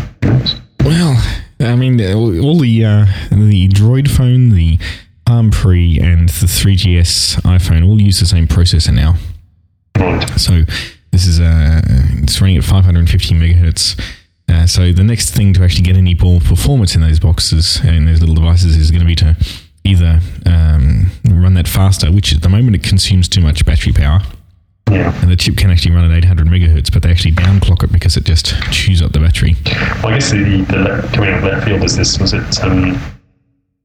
Well, 0.84 1.16
I 1.62 1.76
mean, 1.78 2.02
all 2.14 2.58
the 2.60 2.84
uh, 2.84 3.06
the 3.30 3.70
Droid 3.70 4.10
phone, 4.10 4.50
the 4.50 4.80
Palm 5.30 5.52
Pre, 5.52 6.00
and 6.00 6.28
the 6.28 6.48
3GS 6.48 7.42
iPhone 7.44 7.88
all 7.88 8.02
use 8.02 8.20
the 8.20 8.26
same 8.26 8.48
processor 8.48 8.92
now. 8.92 9.14
So 10.38 10.64
this 11.12 11.28
is 11.28 11.40
uh, 11.40 11.82
it's 12.24 12.42
running 12.42 12.58
at 12.58 12.64
550 12.64 13.36
megahertz. 13.36 14.02
Uh, 14.50 14.66
so 14.66 14.92
the 14.92 15.04
next 15.04 15.30
thing 15.36 15.54
to 15.54 15.64
actually 15.64 15.84
get 15.84 15.96
any 15.98 16.16
more 16.16 16.40
performance 16.40 16.96
in 16.96 17.02
those 17.02 17.20
boxes 17.20 17.80
and 17.84 18.08
those 18.08 18.22
little 18.22 18.34
devices 18.34 18.76
is 18.76 18.90
going 18.90 19.02
to 19.02 19.06
be 19.06 19.14
to 19.18 19.38
either 19.84 20.20
um, 20.48 21.12
run 21.26 21.54
that 21.54 21.68
faster, 21.68 22.12
which 22.12 22.34
at 22.34 22.42
the 22.42 22.50
moment 22.50 22.76
it 22.76 22.82
consumes 22.82 23.30
too 23.30 23.42
much 23.42 23.64
battery 23.68 23.94
power, 23.94 24.22
Yeah. 24.90 25.14
and 25.22 25.30
the 25.30 25.36
chip 25.36 25.58
can 25.58 25.70
actually 25.70 25.94
run 25.94 26.10
at 26.12 26.18
800 26.26 26.48
megahertz, 26.48 26.92
but 26.92 27.04
they 27.04 27.12
actually 27.12 27.34
downclock 27.34 27.84
it 27.84 27.92
because 27.92 28.18
it 28.18 28.24
just 28.24 28.48
chews 28.72 29.04
up 29.04 29.12
the 29.12 29.20
battery. 29.20 29.56
Well, 30.02 30.08
I 30.08 30.14
guess 30.16 30.32
the, 30.32 30.66
the 30.68 31.08
coming 31.14 31.30
out 31.30 31.38
of 31.38 31.44
left 31.44 31.68
field 31.68 31.84
is 31.84 31.96
this 31.96 32.18
was 32.18 32.34
it 32.34 32.64
um, 32.64 33.00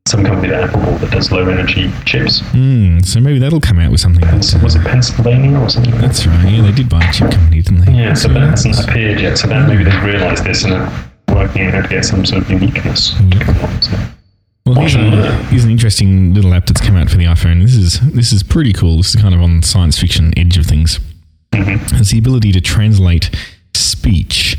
some 0.07 0.23
company 0.23 0.49
that 0.49 0.65
Apple 0.65 0.83
that 0.99 1.11
does 1.11 1.33
low 1.33 1.49
energy 1.49 1.91
chips. 2.05 2.41
Hmm. 2.51 2.99
so 3.01 3.21
maybe 3.21 3.39
that'll 3.39 3.61
come 3.61 3.79
out 3.79 3.91
with 3.91 4.01
something. 4.01 4.21
Pens- 4.21 4.55
uh, 4.55 4.61
was 4.63 4.75
it 4.75 4.83
Pennsylvania 4.83 5.59
or 5.59 5.71
something? 5.71 5.93
Like 5.93 6.03
that? 6.03 6.07
that's 6.09 6.27
right. 6.27 6.45
Yeah, 6.53 6.61
they 6.61 6.73
did 6.73 6.91
buy 6.91 7.03
a 7.03 7.11
chip 7.11 7.31
company, 7.31 7.63
didn't 7.63 7.87
they? 7.87 7.93
Yeah, 7.93 8.13
so 8.13 8.29
that 8.29 8.51
hasn't 8.51 8.79
appeared 8.87 9.19
yet. 9.21 9.39
So 9.39 9.47
that 9.49 9.67
maybe 9.67 9.83
they've 9.83 10.05
realised 10.05 10.45
this 10.45 10.65
and 10.65 10.75
are 10.75 11.11
working 11.35 11.69
out 11.69 11.85
to 11.85 11.89
get 11.89 12.05
some 12.05 12.27
sort 12.27 12.43
of 12.43 12.51
uniqueness. 12.51 13.19
Yep. 13.19 13.41
Come 13.45 13.57
on, 13.65 13.81
so. 13.83 13.97
Well, 14.67 14.75
here's, 14.77 14.95
a, 14.95 15.43
here's 15.45 15.65
an 15.65 15.71
interesting 15.71 16.35
little 16.35 16.53
app 16.53 16.67
that's 16.67 16.83
come 16.83 16.97
out 16.97 17.09
for 17.09 17.17
the 17.17 17.25
iPhone. 17.25 17.63
This 17.63 17.75
is 17.75 18.01
this 18.13 18.31
is 18.33 18.43
pretty 18.43 18.75
cool. 18.75 18.99
This 18.99 19.15
is 19.15 19.21
kind 19.23 19.35
of 19.35 19.41
on 19.41 19.61
the 19.61 19.67
science 19.67 19.99
fiction 19.99 20.39
edge 20.39 20.59
of 20.59 20.67
things. 20.67 21.01
Mhm. 21.53 21.99
It's 21.99 22.11
the 22.11 22.19
ability 22.19 22.53
to 22.53 22.61
translate 22.61 23.31
speech 23.75 24.59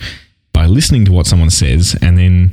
by 0.54 0.66
listening 0.66 1.06
to 1.06 1.12
what 1.12 1.28
someone 1.28 1.52
says 1.52 1.96
and 2.02 2.18
then 2.18 2.52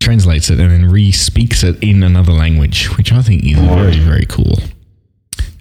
translates 0.00 0.50
it 0.50 0.58
and 0.58 0.70
then 0.70 0.90
re-speaks 0.90 1.62
it 1.62 1.82
in 1.82 2.02
another 2.02 2.32
language, 2.32 2.96
which 2.96 3.12
I 3.12 3.22
think 3.22 3.44
is 3.44 3.58
very 3.58 3.98
very 3.98 4.26
cool. 4.26 4.58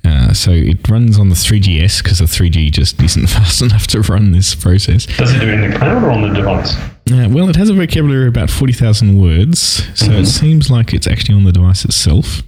Uh, 0.06 0.34
so 0.34 0.52
it 0.52 0.88
runs 0.90 1.20
on 1.20 1.30
the 1.30 1.36
3GS 1.36 2.02
because 2.02 2.20
the 2.20 2.26
3G 2.26 2.72
just 2.72 3.02
isn't 3.02 3.28
fast 3.38 3.62
enough 3.62 3.86
to 3.88 4.02
run 4.02 4.32
this 4.32 4.56
process. 4.56 5.06
Does 5.06 5.34
it 5.36 5.40
do 5.40 5.48
it 5.48 5.54
in 5.56 5.70
the 5.70 5.78
cloud 5.78 6.04
or 6.04 6.12
on 6.12 6.22
the 6.22 6.34
device? 6.34 6.76
Uh, 7.12 7.28
well, 7.30 7.50
it 7.50 7.56
has 7.56 7.70
a 7.70 7.74
vocabulary 7.74 8.28
of 8.28 8.30
about 8.30 8.50
40,000 8.50 9.20
words, 9.20 9.60
so 9.96 10.12
it 10.12 10.28
seems 10.28 10.70
like 10.70 10.94
it's 10.94 11.08
actually 11.08 11.36
on 11.36 11.44
the 11.44 11.52
device 11.52 11.84
itself. 11.84 12.44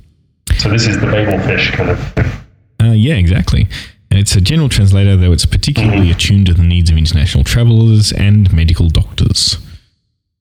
So 0.57 0.69
this 0.69 0.87
is 0.87 0.99
the 0.99 1.07
Babel 1.07 1.39
fish 1.45 1.71
kind 1.71 1.89
of 1.89 2.13
thing. 2.13 2.25
Uh, 2.81 2.93
yeah, 2.93 3.15
exactly. 3.15 3.67
It's 4.11 4.35
a 4.35 4.41
general 4.41 4.69
translator, 4.69 5.15
though 5.15 5.31
it's 5.31 5.45
particularly 5.45 6.11
attuned 6.11 6.47
to 6.47 6.53
the 6.53 6.63
needs 6.63 6.89
of 6.89 6.97
international 6.97 7.43
travelers 7.43 8.11
and 8.11 8.53
medical 8.53 8.89
doctors. 8.89 9.57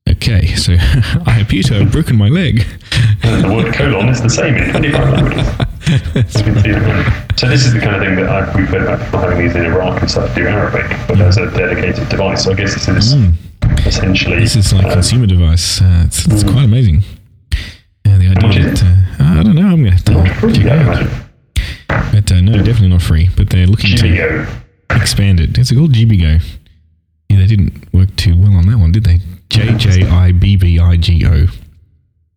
Okay, 0.08 0.54
so 0.56 0.74
I 1.26 1.40
appear 1.40 1.62
to 1.64 1.74
have 1.74 1.92
broken 1.92 2.16
my 2.16 2.28
leg. 2.28 2.64
The 3.22 3.52
word 3.54 3.74
colon 3.74 4.08
is 4.08 4.20
the 4.20 4.28
same 4.28 4.54
in 4.56 4.70
25 4.70 5.12
languages. 5.12 5.46
You 6.36 6.42
can 6.44 6.60
see 6.62 6.70
it. 6.70 7.38
So 7.38 7.48
this 7.48 7.64
is 7.66 7.72
the 7.72 7.80
kind 7.80 7.96
of 7.96 8.02
thing 8.02 8.16
that 8.16 8.28
I, 8.28 8.56
we've 8.56 8.68
heard 8.68 8.82
about 8.82 9.00
people 9.04 9.18
having 9.20 9.38
these 9.38 9.54
in 9.54 9.64
Iraq 9.64 10.00
and 10.00 10.10
stuff 10.10 10.34
do 10.34 10.46
Arabic, 10.46 10.86
but 11.06 11.20
as 11.20 11.36
a 11.36 11.50
dedicated 11.50 12.08
device. 12.08 12.44
So 12.44 12.52
I 12.52 12.54
guess 12.54 12.74
this 12.74 12.88
is 12.88 13.14
essentially. 13.86 14.36
Hmm. 14.36 14.42
This 14.42 14.56
is 14.56 14.72
like 14.72 14.86
a 14.86 14.88
uh, 14.88 14.92
consumer 14.94 15.26
device. 15.26 15.80
Uh, 15.80 16.04
it's, 16.06 16.26
it's 16.26 16.42
quite 16.44 16.64
amazing. 16.64 17.02
Uh, 18.06 18.18
the 18.18 18.34
idea 18.36 18.70
that 18.70 18.82
uh, 19.20 19.24
I 19.38 19.42
don't 19.42 19.54
know. 19.54 19.66
I'm 19.66 19.82
going 19.82 19.96
to 19.96 20.12
have 20.12 20.40
to 20.40 20.52
check 20.52 20.66
I 20.66 20.76
out. 20.76 21.02
imagine. 21.02 21.10
But 21.88 22.32
uh, 22.32 22.40
no, 22.40 22.56
definitely 22.58 22.88
not 22.88 23.02
free. 23.02 23.28
But 23.36 23.50
they're 23.50 23.66
looking 23.66 23.96
to 23.96 24.46
expand 24.90 25.40
it. 25.40 25.50
it. 25.50 25.58
Is 25.58 25.70
it 25.70 25.76
called 25.76 25.92
Jibbigo? 25.92 26.42
Yeah, 27.28 27.36
they 27.38 27.46
didn't 27.46 27.92
work 27.92 28.14
too 28.16 28.36
well 28.36 28.54
on 28.54 28.66
that 28.66 28.78
one, 28.78 28.92
did 28.92 29.04
they? 29.04 29.18
J 29.50 29.74
J 29.76 30.06
I 30.08 30.32
B 30.32 30.56
B 30.56 30.78
I 30.78 30.96
G 30.96 31.26
O. 31.26 31.46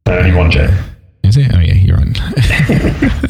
Only 0.07 0.33
one 0.33 0.51
J. 0.51 0.67
Is 1.23 1.37
it? 1.37 1.51
Oh 1.53 1.59
yeah, 1.59 1.73
you're 1.73 1.97
right. 1.97 3.29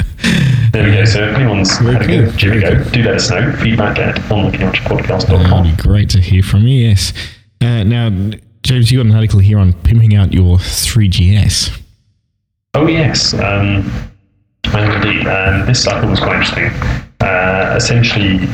There 0.74 0.82
we 0.90 0.96
go. 0.96 1.04
So 1.04 1.22
if 1.28 1.36
anyone's 1.36 1.78
Very 1.78 1.94
had 1.94 2.02
a 2.02 2.06
go 2.08 2.14
cool. 2.16 2.28
at 2.30 2.34
Jibbigo, 2.34 2.92
do 2.92 3.02
let 3.04 3.14
us 3.14 3.30
know. 3.30 3.52
Feedback 3.52 3.96
at 4.00 4.16
That'd 4.28 5.76
be 5.76 5.82
great 5.82 6.10
to 6.10 6.20
hear 6.20 6.42
from 6.42 6.66
you. 6.66 6.88
Yes. 6.88 7.12
Uh, 7.60 7.84
now, 7.84 8.10
James, 8.64 8.90
you 8.90 8.98
got 8.98 9.06
an 9.06 9.14
article 9.14 9.38
here 9.38 9.58
on 9.60 9.72
pimping 9.72 10.16
out 10.16 10.32
your 10.32 10.56
3GS. 10.56 11.80
Oh 12.74 12.88
yes, 12.88 13.34
um, 13.34 13.82
have 14.64 15.04
indeed. 15.04 15.28
Um, 15.28 15.64
this 15.64 15.84
cycle 15.84 16.10
was 16.10 16.18
quite 16.18 16.40
interesting. 16.42 16.72
Uh, 17.20 17.74
essentially, 17.76 18.48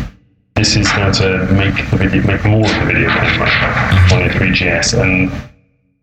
this 0.61 0.77
is 0.77 0.89
how 0.89 1.11
to 1.11 1.51
make 1.55 1.75
the 1.89 1.97
video, 1.97 2.23
make 2.27 2.45
more 2.45 2.61
of 2.61 2.75
the 2.81 2.85
video 2.85 3.09
camera 3.09 3.49
on 4.13 4.21
your 4.21 4.29
3GS, 4.29 5.01
and 5.01 5.33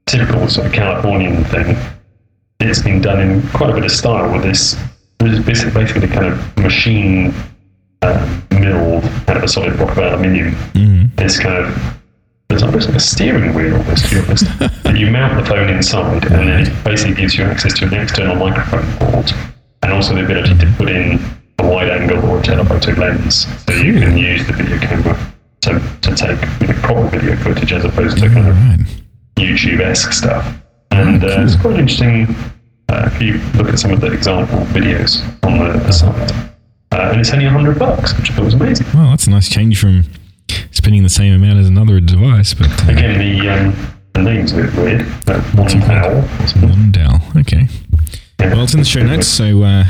typical 0.07 0.47
sort 0.47 0.65
of 0.65 0.73
Californian 0.73 1.43
thing. 1.43 1.77
It's 2.59 2.81
been 2.81 2.99
done 2.99 3.19
in 3.19 3.47
quite 3.49 3.69
a 3.69 3.73
bit 3.73 3.85
of 3.85 3.91
style 3.91 4.33
with 4.33 4.41
this. 4.41 4.75
Basically, 5.19 5.71
basically 5.71 6.07
kind 6.07 6.25
of 6.25 6.57
machine 6.57 7.35
uh, 8.01 8.41
milled 8.49 9.03
out 9.27 9.37
of 9.37 9.43
a 9.43 9.47
solid 9.47 9.77
block 9.77 9.91
of 9.91 9.99
aluminium. 9.99 10.55
This 11.17 11.39
kind 11.39 11.63
of 11.63 11.99
there's 12.49 12.63
almost 12.63 12.87
like 12.87 12.97
a 12.97 12.99
steering 12.99 13.53
wheel 13.53 13.77
almost 13.77 14.05
to 14.05 14.15
be 14.15 14.25
honest. 14.25 14.45
that 14.59 14.97
you 14.97 15.11
mount 15.11 15.39
the 15.39 15.45
phone 15.47 15.69
inside 15.69 16.25
and 16.25 16.33
then 16.33 16.61
it 16.65 16.83
basically 16.83 17.13
gives 17.13 17.37
you 17.37 17.43
access 17.43 17.77
to 17.77 17.85
an 17.85 17.93
external 17.93 18.35
microphone 18.35 18.91
port 18.97 19.31
and 19.83 19.93
also 19.93 20.15
the 20.15 20.25
ability 20.25 20.57
to 20.57 20.73
put 20.77 20.89
in 20.89 21.36
wide 21.63 21.89
angle 21.89 22.23
or 22.29 22.39
a 22.39 22.41
telephoto 22.43 22.91
lens 22.93 23.47
so 23.65 23.73
you 23.73 23.93
can 23.99 24.17
use 24.17 24.45
the 24.47 24.53
video 24.53 24.77
camera 24.79 25.33
to, 25.61 25.79
to 26.01 26.15
take 26.15 26.39
proper 26.81 27.07
video 27.17 27.35
footage 27.37 27.71
as 27.73 27.83
opposed 27.83 28.17
to 28.17 28.29
kind 28.29 28.47
of 28.47 28.55
Right. 28.55 28.79
YouTube-esque 29.37 30.13
stuff. 30.13 30.55
And 30.91 31.23
uh, 31.23 31.41
it's 31.41 31.55
quite 31.55 31.79
interesting 31.79 32.27
uh, 32.89 33.09
if 33.11 33.21
you 33.21 33.33
look 33.55 33.67
at 33.71 33.77
some 33.79 33.91
of 33.91 34.01
the 34.01 34.07
example 34.11 34.59
videos 34.67 35.21
on 35.43 35.57
the, 35.59 35.77
the 35.79 35.91
site. 35.91 36.31
Uh, 36.91 37.11
and 37.11 37.19
it's 37.19 37.31
only 37.31 37.45
100 37.45 37.77
bucks, 37.77 38.17
which 38.17 38.31
I 38.31 38.35
thought 38.35 38.45
was 38.45 38.53
amazing. 38.53 38.87
Well, 38.93 39.09
that's 39.11 39.27
a 39.27 39.29
nice 39.29 39.49
change 39.49 39.79
from 39.79 40.03
spending 40.71 41.03
the 41.03 41.09
same 41.09 41.33
amount 41.33 41.59
as 41.59 41.67
another 41.67 41.99
device, 41.99 42.53
but 42.53 42.67
uh, 42.87 42.91
Again, 42.91 43.19
the, 43.19 43.49
um, 43.49 43.75
the 44.13 44.21
name's 44.21 44.53
a 44.53 44.55
bit 44.63 44.73
weird. 44.75 45.01
Uh, 45.27 45.41
one 45.51 46.91
Dell. 46.91 47.21
Okay. 47.35 47.67
Yeah. 48.39 48.53
Well, 48.53 48.63
it's 48.63 48.73
in 48.73 48.79
the 48.79 48.85
show 48.85 49.03
notes, 49.03 49.27
so 49.27 49.63
uh, 49.63 49.85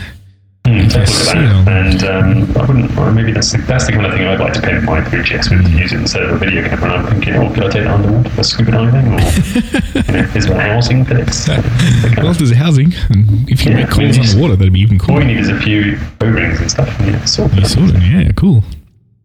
Mm, 0.67 0.91
take 0.91 1.07
a 1.07 1.11
look 1.11 1.27
at 1.27 1.35
Yeah. 1.35 1.63
that. 1.63 1.85
And 1.85 2.03
um, 2.03 2.57
I 2.57 2.65
wouldn't, 2.65 2.97
or 2.97 3.11
maybe 3.11 3.31
that's 3.31 3.51
the, 3.53 3.59
that's 3.59 3.85
the 3.85 3.93
kind 3.93 4.05
of 4.05 4.11
thing 4.13 4.27
I'd 4.27 4.39
like 4.39 4.53
to 4.53 4.61
pimp 4.61 4.83
my 4.83 4.99
3GS 5.01 5.49
with, 5.49 5.63
to 5.65 5.71
use 5.79 5.93
it 5.93 5.99
instead 6.01 6.23
of 6.23 6.31
a 6.31 6.37
video 6.37 6.67
camera. 6.67 6.91
And 6.93 7.07
I'm 7.07 7.13
thinking, 7.13 7.35
oh, 7.35 7.53
could 7.53 7.63
I 7.63 7.69
take 7.69 7.83
that 7.85 7.93
underwater 7.93 8.29
for 8.31 8.43
scuba 8.43 8.71
diving? 8.71 9.07
Or 9.13 9.19
you 9.19 10.11
know, 10.11 10.31
is 10.35 10.45
there 10.47 10.59
housing 10.59 11.05
for 11.05 11.13
this? 11.13 11.47
well, 11.47 12.31
if 12.31 12.37
there's 12.37 12.51
housing, 12.53 12.93
and 13.09 13.49
if 13.49 13.63
you 13.65 13.71
Yeah, 13.71 13.77
make 13.77 13.95
I 13.95 13.97
mean, 13.99 14.13
calls 14.13 14.17
it's- 14.17 14.35
water, 14.35 14.55
that'd 14.57 14.73
be 14.73 14.81
even 14.81 14.99
All 14.99 15.07
cooler. 15.07 15.21
you 15.21 15.27
need 15.27 15.37
is 15.39 15.49
a 15.49 15.59
few 15.59 15.97
O-rings 16.21 16.59
and 16.59 16.69
stuff. 16.69 16.99
And, 16.99 17.11
yeah, 17.13 17.23
sort 17.25 17.51
of, 17.53 18.03
yeah, 18.03 18.31
cool. 18.35 18.63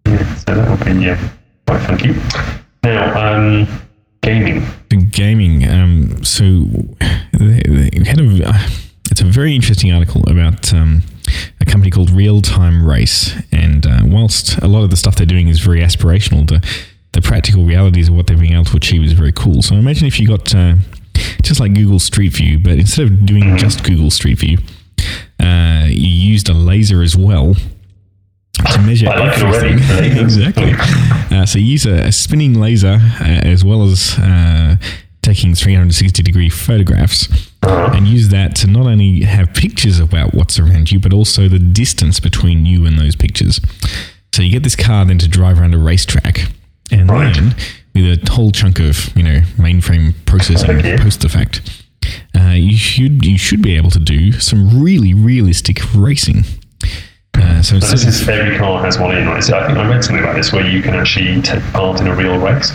Yeah, 0.07 0.35
so 0.37 0.55
that 0.55 0.69
would 0.71 0.85
be 0.85 1.11
uh, 1.11 1.17
quite 1.67 1.81
funky. 1.83 2.15
Now, 2.85 3.35
um, 3.37 3.67
gaming. 4.23 4.65
The 4.91 4.97
gaming. 4.97 5.69
Um, 5.69 6.23
so 6.25 6.43
they, 7.33 7.63
they 7.67 8.09
had 8.09 8.21
a, 8.21 8.49
uh, 8.49 8.59
it's 9.11 9.21
a 9.21 9.25
very 9.25 9.55
interesting 9.55 9.93
article 9.93 10.23
about 10.29 10.73
um, 10.73 11.03
a 11.61 11.65
company 11.65 11.91
called 11.91 12.11
Real 12.11 12.41
Time 12.41 12.87
Race, 12.87 13.35
and 13.51 13.87
uh, 13.87 14.01
whilst 14.05 14.59
a 14.59 14.69
lot 14.69 14.85
of 14.85 14.91
the 14.91 14.97
stuff 14.97 15.17
they're 15.17 15.27
doing 15.27 15.49
is 15.49 15.61
very 15.61 15.81
aspirational, 15.81 16.47
the 16.49 16.65
the 17.13 17.21
practical 17.21 17.65
realities 17.65 18.09
of 18.09 18.15
what 18.15 18.27
they're 18.27 18.39
being 18.39 18.55
able 18.55 18.65
to 18.65 18.77
achieve 18.77 19.03
is 19.03 19.13
very 19.13 19.33
cool. 19.33 19.61
So 19.61 19.75
imagine 19.75 20.07
if 20.07 20.19
you 20.19 20.27
got 20.27 20.55
uh, 20.55 20.77
just 21.43 21.61
like 21.61 21.75
Google 21.75 21.99
Street 21.99 22.33
View, 22.33 22.59
but 22.59 22.73
instead 22.73 23.07
of 23.07 23.27
doing 23.27 23.57
just 23.59 23.85
Google 23.85 24.11
Street 24.11 24.39
View, 24.39 24.59
uh, 25.39 25.87
you 25.89 26.09
used 26.09 26.49
a 26.49 26.55
laser 26.55 27.03
as 27.03 27.17
well 27.17 27.55
to 27.55 28.81
measure 28.83 29.07
like 29.07 29.37
exactly. 30.21 30.73
Uh, 31.37 31.45
so 31.45 31.59
you 31.59 31.67
use 31.67 31.87
a, 31.87 32.07
a 32.07 32.13
spinning 32.13 32.59
laser 32.59 32.99
uh, 33.21 33.41
as 33.45 33.65
well 33.65 33.83
as 33.83 34.19
uh, 34.19 34.77
taking 35.33 35.55
360 35.55 36.23
degree 36.23 36.49
photographs 36.51 37.29
and 37.63 38.07
use 38.07 38.29
that 38.29 38.55
to 38.57 38.67
not 38.67 38.87
only 38.87 39.23
have 39.23 39.55
pictures 39.55 39.99
about 39.99 40.35
what's 40.35 40.59
around 40.59 40.91
you, 40.93 41.01
but 41.01 41.13
also 41.13 41.49
the 41.49 41.59
distance 41.59 42.21
between 42.21 42.67
you 42.67 42.85
and 42.85 42.99
those 42.99 43.17
pictures. 43.17 43.59
So 44.35 44.43
you 44.43 44.51
get 44.51 44.63
this 44.63 44.77
car 44.77 45.05
then 45.07 45.19
to 45.19 45.29
drive 45.29 45.59
around 45.59 45.75
a 45.75 45.79
racetrack, 45.79 46.49
and 46.91 47.11
Right. 47.11 47.35
then 47.35 47.55
with 47.95 48.05
a 48.29 48.31
whole 48.31 48.51
chunk 48.51 48.79
of 48.79 49.15
you 49.17 49.23
know 49.23 49.41
mainframe 49.57 50.15
processing 50.27 50.71
Okay. 50.79 50.97
post 50.99 51.21
the 51.23 51.29
fact, 51.31 51.63
uh, 52.39 52.51
you 52.51 52.77
should 52.77 53.25
you 53.25 53.39
should 53.39 53.63
be 53.63 53.75
able 53.77 53.91
to 53.91 53.99
do 53.99 54.33
some 54.33 54.83
really 54.83 55.15
realistic 55.15 55.81
racing. 55.95 56.45
Uh, 57.35 57.63
so 57.63 57.81
So 57.81 57.87
this 57.87 58.05
is 58.07 58.29
every 58.29 58.59
car 58.59 58.83
has 58.85 58.99
one 58.99 59.17
in. 59.17 59.27
Right? 59.27 59.43
So 59.43 59.59
I 59.59 59.67
think 59.67 59.79
I 59.79 59.89
read 59.89 60.05
something 60.05 60.23
about 60.23 60.37
this 60.37 60.53
where 60.53 60.67
you 60.67 60.83
can 60.83 60.95
actually 60.95 61.41
take 61.41 61.63
part 61.73 62.01
in 62.01 62.07
a 62.07 62.15
real 62.15 62.39
race. 62.39 62.71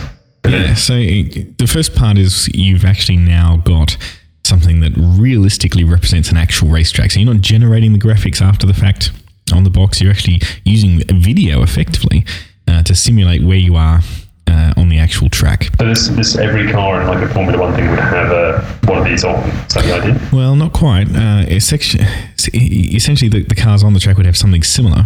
Yeah, 0.50 0.74
so 0.74 0.94
uh, 0.94 1.44
the 1.58 1.68
first 1.70 1.94
part 1.94 2.18
is 2.18 2.48
you've 2.54 2.84
actually 2.84 3.18
now 3.18 3.56
got 3.58 3.96
something 4.44 4.80
that 4.80 4.92
realistically 4.96 5.84
represents 5.84 6.30
an 6.30 6.36
actual 6.36 6.68
racetrack. 6.68 7.10
So 7.10 7.20
you're 7.20 7.32
not 7.32 7.42
generating 7.42 7.92
the 7.92 7.98
graphics 7.98 8.40
after 8.40 8.66
the 8.66 8.74
fact 8.74 9.12
on 9.52 9.64
the 9.64 9.70
box. 9.70 10.00
You're 10.00 10.10
actually 10.10 10.40
using 10.64 11.02
a 11.08 11.14
video 11.14 11.62
effectively 11.62 12.24
uh, 12.66 12.82
to 12.84 12.94
simulate 12.94 13.42
where 13.42 13.56
you 13.56 13.76
are 13.76 14.00
uh, 14.46 14.72
on 14.76 14.88
the 14.88 14.98
actual 14.98 15.28
track. 15.28 15.68
So 15.78 15.86
this, 15.86 16.08
this 16.08 16.36
every 16.36 16.70
car 16.70 17.00
in 17.02 17.06
like 17.06 17.22
a 17.22 17.32
Formula 17.32 17.58
One 17.58 17.74
thing 17.74 17.88
would 17.90 17.98
have 17.98 18.30
a, 18.32 18.62
one 18.86 18.98
of 18.98 19.04
these 19.04 19.24
on. 19.24 19.36
Is 19.48 19.74
that 19.74 19.84
the 19.84 19.94
idea? 19.94 20.28
Well, 20.32 20.56
not 20.56 20.72
quite. 20.72 21.08
Uh, 21.14 21.44
essentially, 21.48 22.04
essentially 22.54 23.28
the, 23.28 23.44
the 23.44 23.54
cars 23.54 23.84
on 23.84 23.92
the 23.92 24.00
track 24.00 24.16
would 24.16 24.26
have 24.26 24.36
something 24.36 24.62
similar. 24.62 25.04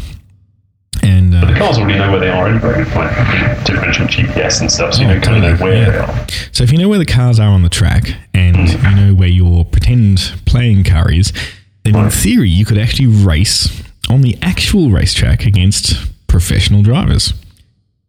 And 1.02 1.32
But 1.32 1.46
the 1.46 1.54
uh, 1.54 1.58
cars 1.58 1.78
already 1.78 1.98
know 1.98 2.10
where 2.10 2.20
they 2.20 2.28
are 2.30 2.46
anyway, 2.48 2.84
like 2.94 3.64
differential 3.64 4.06
GPS 4.06 4.60
and 4.60 4.70
stuff, 4.70 4.94
so 4.94 5.02
you 5.02 5.08
know, 5.08 5.20
kind 5.20 5.44
of 5.44 5.58
know 5.58 5.64
where 5.64 5.90
they 5.90 5.98
are. 5.98 6.26
so 6.52 6.62
if 6.62 6.70
you 6.70 6.78
know 6.78 6.88
where 6.88 6.98
the 6.98 7.06
cars 7.06 7.40
are 7.40 7.48
on 7.48 7.62
the 7.62 7.68
track 7.68 8.14
and 8.34 8.68
you 8.68 8.94
know 8.94 9.14
where 9.14 9.28
your 9.28 9.64
pretend 9.64 10.34
playing 10.46 10.84
car 10.84 11.10
is, 11.10 11.32
then 11.84 11.96
in 11.96 12.10
theory 12.10 12.48
you 12.48 12.64
could 12.64 12.78
actually 12.78 13.08
race 13.08 13.82
on 14.08 14.20
the 14.22 14.36
actual 14.42 14.90
racetrack 14.90 15.44
against 15.46 15.94
professional 16.28 16.82
drivers. 16.82 17.34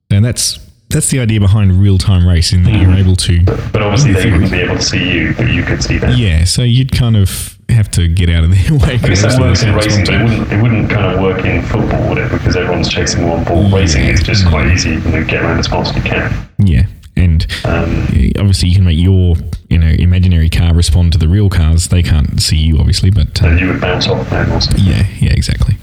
And 0.09 0.23
that's 0.23 0.59
that's 0.89 1.09
the 1.09 1.19
idea 1.19 1.39
behind 1.39 1.81
real 1.81 1.97
time 1.97 2.27
racing 2.27 2.63
that 2.63 2.79
you're 2.79 2.93
able 2.93 3.15
to 3.15 3.43
But 3.43 3.81
obviously 3.81 4.13
they 4.13 4.31
wouldn't 4.31 4.51
be 4.51 4.59
able 4.59 4.75
to 4.75 4.81
see 4.81 5.11
you, 5.11 5.33
but 5.35 5.49
you 5.49 5.63
could 5.63 5.83
see 5.83 5.97
them. 5.97 6.13
Yeah, 6.15 6.43
so 6.43 6.61
you'd 6.61 6.91
kind 6.91 7.17
of 7.17 7.52
have 7.73 7.89
to 7.91 8.07
get 8.07 8.29
out 8.29 8.43
of 8.43 8.51
their 8.51 8.73
way. 8.79 8.93
I 8.95 8.97
guess 8.97 9.21
that 9.23 9.39
works 9.39 9.63
in 9.63 9.73
racing, 9.75 10.05
but 10.05 10.13
it 10.15 10.23
wouldn't, 10.23 10.51
it 10.51 10.61
wouldn't 10.61 10.89
kind 10.89 11.13
of 11.15 11.21
work 11.21 11.45
in 11.45 11.61
football, 11.63 12.09
would 12.09 12.17
it? 12.17 12.31
Because 12.31 12.55
everyone's 12.55 12.89
chasing 12.89 13.27
one 13.27 13.43
ball. 13.43 13.69
Racing 13.69 14.05
is 14.05 14.21
just 14.21 14.47
quite 14.47 14.71
easy, 14.71 14.91
you 14.91 14.99
know, 14.99 15.23
get 15.23 15.43
around 15.43 15.59
as 15.59 15.67
fast 15.67 15.95
as 15.95 16.03
you 16.03 16.09
can. 16.09 16.47
Yeah, 16.59 16.85
and 17.15 17.45
Um, 17.65 18.07
obviously 18.39 18.69
you 18.69 18.75
can 18.75 18.85
make 18.85 18.97
your 18.97 19.35
you 19.69 19.77
know 19.79 19.87
imaginary 19.87 20.49
car 20.49 20.73
respond 20.73 21.11
to 21.13 21.17
the 21.17 21.27
real 21.27 21.49
cars. 21.49 21.87
They 21.89 22.03
can't 22.03 22.41
see 22.41 22.57
you, 22.57 22.77
obviously, 22.79 23.09
but 23.09 23.41
uh, 23.43 23.47
and 23.47 23.59
you 23.59 23.67
would 23.67 23.81
bounce 23.81 24.07
off 24.07 24.29
them 24.29 24.51
also. 24.51 24.71
yeah, 24.77 25.05
yeah, 25.19 25.31
exactly. 25.33 25.75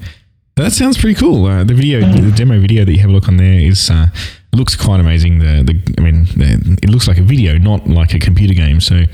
That 0.57 0.73
sounds 0.73 0.99
pretty 0.99 1.19
cool. 1.19 1.47
Uh, 1.47 1.65
the 1.65 1.73
video, 1.75 2.01
the 2.01 2.33
demo 2.33 2.61
video 2.61 2.85
that 2.85 2.93
you 2.93 2.99
have 2.99 3.09
a 3.09 3.13
look 3.13 3.29
on 3.29 3.37
there 3.39 3.59
is 3.61 3.89
uh, 3.89 4.09
looks 4.53 4.77
quite 4.77 5.01
amazing. 5.01 5.39
The 5.39 5.63
the 5.65 5.95
I 5.99 6.03
mean, 6.03 6.25
the, 6.37 6.79
it 6.83 6.91
looks 6.91 7.09
like 7.09 7.19
a 7.19 7.23
video, 7.23 7.57
not 7.59 7.87
like 7.89 8.13
a 8.15 8.19
computer 8.19 8.53
game. 8.55 8.81
So 8.81 9.05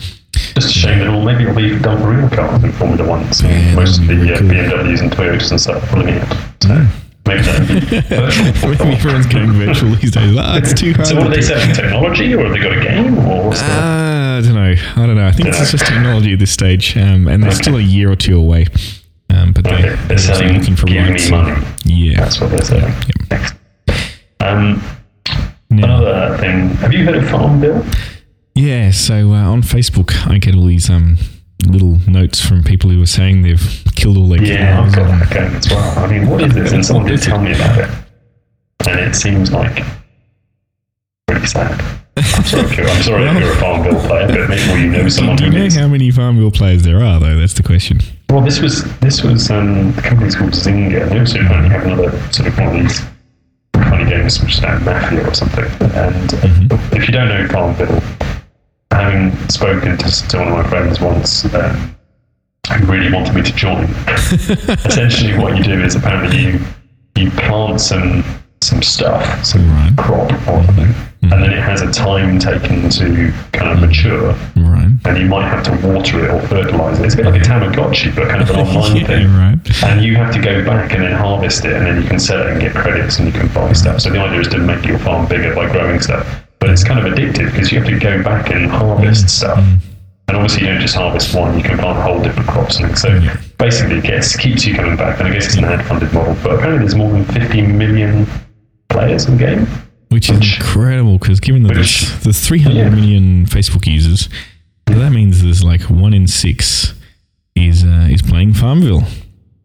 Just 0.57 0.75
a 0.75 0.79
shame 0.79 0.99
that 1.01 1.09
all 1.09 1.23
maybe 1.23 1.43
it'll 1.45 1.55
be 1.55 1.79
done 1.79 2.01
for 2.01 2.11
real 2.11 2.29
cars 2.31 2.65
in 2.65 2.73
Formula 2.73 3.09
One. 3.09 3.31
So 3.33 3.47
Yeah, 3.47 3.75
most 3.75 3.99
of 4.01 4.07
the 4.09 4.15
uh. 4.35 4.39
BMWs 4.39 5.01
and 5.03 5.11
Toyotas 5.13 5.51
and 5.51 5.61
stuff 5.61 5.87
pulling 5.91 6.09
it. 6.09 6.27
So 6.63 6.87
maybe 7.27 7.43
that'd 7.43 7.69
be 7.69 8.01
virtual. 8.09 8.87
maybe 8.87 8.97
everyone's 8.97 9.27
going 9.27 9.53
virtual 9.53 9.91
these 9.97 10.11
days. 10.13 10.35
Ah, 10.39 10.57
it's 10.57 10.73
too 10.73 10.95
hard. 10.95 11.07
So 11.07 11.17
what 11.17 11.27
are 11.27 11.31
they 11.31 11.43
selling? 11.43 11.75
Technology, 11.75 12.35
or 12.35 12.45
have 12.45 12.53
they 12.55 12.59
got 12.59 12.73
a 12.73 12.81
game, 12.81 13.19
or 13.29 13.49
what's? 13.49 13.61
Uh, 13.63 13.67
I 13.69 14.41
don't 14.43 14.55
know. 14.55 14.75
I 15.03 15.07
don't 15.07 15.17
know. 15.17 15.27
I 15.27 15.33
think 15.33 15.49
it's 15.51 15.71
just 15.71 15.87
technology 15.87 16.33
at 16.33 16.39
this 16.39 16.51
stage, 16.53 16.97
um, 16.97 17.29
and 17.29 17.43
they're 17.43 17.51
Okay. 17.51 17.63
still 17.63 17.77
a 17.77 17.81
year 17.83 18.11
or 18.11 18.17
two 18.17 18.39
away. 18.39 18.67
Um, 19.29 19.53
but 19.53 19.65
they, 19.65 19.73
Okay, 19.75 19.83
they're 19.83 19.97
they're 20.09 20.19
selling 20.19 20.59
looking 20.59 20.77
for 20.77 20.87
rights. 20.87 21.29
money. 21.31 21.63
Yeah. 21.85 22.21
That's 22.21 22.41
what 22.41 22.51
they're 22.51 22.63
selling. 22.63 22.95
Next. 23.31 23.55
Um, 24.41 24.83
Now, 25.69 25.99
another 25.99 26.39
thing. 26.39 26.71
Have 26.77 26.93
you 26.95 27.05
heard 27.05 27.17
of 27.17 27.29
Farmville? 27.29 27.85
Yeah. 28.57 28.91
So 28.91 29.33
uh, 29.33 29.51
on 29.51 29.63
Facebook, 29.63 30.27
I 30.29 30.39
get 30.39 30.55
all 30.55 30.67
these 30.67 30.91
um, 30.91 31.17
little 31.67 31.99
notes 32.09 32.41
from 32.45 32.63
people 32.63 32.91
who 32.91 33.03
are 33.03 33.07
saying 33.07 33.43
they've 33.43 33.83
killed 33.95 34.17
all 34.17 34.29
their 34.29 34.43
Yeah, 34.43 34.83
I've 34.83 34.95
got 34.95 35.07
that 35.07 35.31
going 35.33 35.55
as 35.55 35.69
well. 35.71 35.99
I 35.99 36.07
mean, 36.11 36.29
what 36.29 36.43
is 36.43 36.55
this? 36.55 36.73
And 36.73 36.85
someone 36.85 37.07
did 37.07 37.23
tell 37.23 37.41
me 37.41 37.53
about 37.53 37.79
it, 37.79 37.91
and 38.89 39.01
it 39.01 39.15
seems 39.15 39.53
like 39.53 39.85
really 41.31 41.47
sad. 41.47 41.81
I'm 42.19 42.45
sorry 42.45 42.65
if 42.65 42.77
you're, 42.79 42.89
I'm 42.89 43.03
sorry 43.03 43.27
if 43.27 43.39
you're 43.41 43.53
a 43.53 43.57
Farmville 43.57 44.01
player, 44.07 44.27
but 44.29 44.49
maybe 44.49 44.81
you 44.83 44.89
know 44.91 45.09
someone 45.09 45.37
Do 45.37 45.45
who 45.45 45.51
you 45.53 45.59
know 45.59 45.65
is. 45.67 45.77
how 45.77 45.87
many 45.87 46.11
Farmville 46.11 46.51
players 46.51 46.83
there 46.83 47.03
are, 47.03 47.21
though? 47.21 47.37
That's 47.39 47.53
the 47.55 47.63
question. 47.63 48.01
Well, 48.31 48.41
this 48.43 48.61
was 48.61 48.85
this 49.01 49.23
was 49.23 49.51
um, 49.51 49.93
the 49.93 50.03
company's 50.03 50.35
called 50.35 50.53
Zynga. 50.53 51.09
They 51.11 51.19
also 51.19 51.41
apparently 51.41 51.71
have 51.71 51.85
another 51.85 52.11
sort 52.33 52.49
of 52.49 52.59
one 52.59 52.69
of 52.69 52.73
these 52.83 53.01
funny 53.75 54.09
games 54.09 54.41
which 54.43 54.55
is 54.55 54.59
about 54.61 54.83
mafia 54.83 55.29
or 55.29 55.35
something. 55.35 55.65
And 55.65 56.31
Mm-hmm. 56.31 56.97
if 56.97 57.07
you 57.07 57.13
don't 57.13 57.29
know 57.29 57.47
Farmville, 57.49 58.03
having 58.91 59.37
spoken 59.49 59.97
to, 59.99 60.29
to 60.29 60.39
one 60.39 60.49
of 60.49 60.55
my 60.55 60.69
friends 60.69 61.01
once. 61.01 61.45
Um, 61.55 61.93
who 62.69 62.85
really 62.87 63.13
wanted 63.13 63.33
me 63.33 63.43
to 63.43 63.53
join. 63.53 63.85
Essentially, 64.85 65.39
what 65.39 65.57
you 65.57 65.63
do 65.63 65.81
is 65.83 65.95
apparently 65.95 66.41
you 66.55 66.61
you 67.17 67.31
plant 67.31 67.81
some 67.81 68.25
some 68.61 68.83
stuff, 68.83 69.45
some 69.45 69.71
Right. 69.71 69.93
crop 69.97 70.33
or 70.49 70.65
something, 70.65 70.93
and 71.23 71.31
then 71.45 71.53
it 71.53 71.63
has 71.63 71.83
a 71.83 71.93
time 71.93 72.41
taken 72.41 72.89
to 72.91 73.33
kind 73.53 73.71
of 73.71 73.79
mature, 73.79 74.33
Right. 74.57 74.91
and 75.05 75.17
you 75.19 75.27
might 75.27 75.47
have 75.49 75.63
to 75.65 75.87
water 75.87 76.25
it 76.25 76.31
or 76.33 76.41
fertilize 76.49 76.99
it. 76.99 77.05
It's 77.07 77.15
a 77.15 77.19
bit 77.19 77.27
like 77.27 77.41
a 77.41 77.45
Tamagotchi, 77.45 78.13
but 78.17 78.29
kind 78.31 78.43
of 78.43 78.51
an 78.51 78.57
online 78.67 78.97
Yeah, 78.97 79.07
thing. 79.07 79.33
right. 79.37 79.85
And 79.85 80.03
you 80.05 80.17
have 80.17 80.35
to 80.35 80.41
go 80.41 80.65
back 80.65 80.93
and 80.93 81.05
then 81.05 81.13
harvest 81.13 81.65
it, 81.65 81.73
and 81.75 81.87
then 81.87 82.03
you 82.03 82.09
can 82.09 82.19
sell 82.19 82.41
it 82.41 82.49
and 82.51 82.61
get 82.61 82.75
credits, 82.75 83.21
and 83.21 83.29
you 83.29 83.33
can 83.33 83.47
buy 83.55 83.73
stuff. 83.75 84.01
So 84.01 84.11
the 84.11 84.19
idea 84.19 84.41
is 84.41 84.49
to 84.49 84.59
make 84.59 84.85
your 84.85 84.99
farm 84.99 85.27
bigger 85.29 85.55
by 85.55 85.71
growing 85.71 86.01
stuff. 86.01 86.27
But 86.67 86.73
it's 86.73 86.83
kind 86.83 86.99
of 86.99 87.13
addictive 87.13 87.53
because 87.53 87.71
you 87.71 87.79
have 87.79 87.87
to 87.87 87.97
go 87.97 88.25
back 88.25 88.51
and 88.51 88.69
harvest 88.69 89.27
mm. 89.27 89.31
stuff. 89.31 89.59
Mm. 89.61 89.79
And 90.27 90.37
obviously, 90.37 90.63
you 90.63 90.73
don't 90.73 90.81
just 90.81 90.97
harvest 90.97 91.33
one; 91.33 91.57
you 91.57 91.63
can 91.63 91.79
plant 91.79 91.97
whole 92.03 92.21
different 92.21 92.49
crops 92.49 92.81
and. 92.81 92.99
So 92.99 93.09
mm. 93.09 93.57
basically, 93.57 93.99
it 93.99 94.03
gets 94.03 94.35
keeps 94.35 94.67
you 94.67 94.75
coming 94.75 94.97
back. 94.97 95.21
And 95.21 95.29
I 95.29 95.33
guess 95.33 95.47
it's 95.47 95.59
an 95.59 95.65
ad-funded 95.65 96.13
model. 96.13 96.35
But 96.43 96.57
apparently, 96.57 96.81
there's 96.81 96.97
more 96.97 97.13
than 97.13 97.25
50 97.25 97.63
million 97.63 98.27
players 98.89 99.27
in 99.27 99.37
the 99.37 99.45
game. 99.47 99.69
Which 100.09 100.29
is 100.29 100.59
incredible 100.59 101.19
because 101.19 101.39
given 101.39 101.63
that 101.63 101.77
Which- 101.77 102.01
there's, 102.01 102.25
there's 102.25 102.45
300 102.45 102.91
million 102.91 103.43
Yeah. 103.43 103.47
Facebook 103.47 103.87
users, 103.87 104.29
that 104.87 105.13
means 105.13 105.45
there's 105.45 105.63
like 105.63 105.83
one 105.83 106.15
in 106.15 106.27
six 106.27 106.95
is 107.55 107.85
uh, 107.85 108.09
is 108.11 108.23
playing 108.23 108.55
Farmville. 108.55 109.05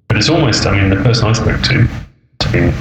But 0.08 0.18
it's 0.18 0.30
almost, 0.30 0.68
I 0.68 0.80
mean, 0.80 0.92
the 0.92 0.98
person 0.98 1.26
I 1.26 1.34
spoke 1.34 1.62
to, 1.64 1.88
to 2.42 2.52
be 2.52 2.74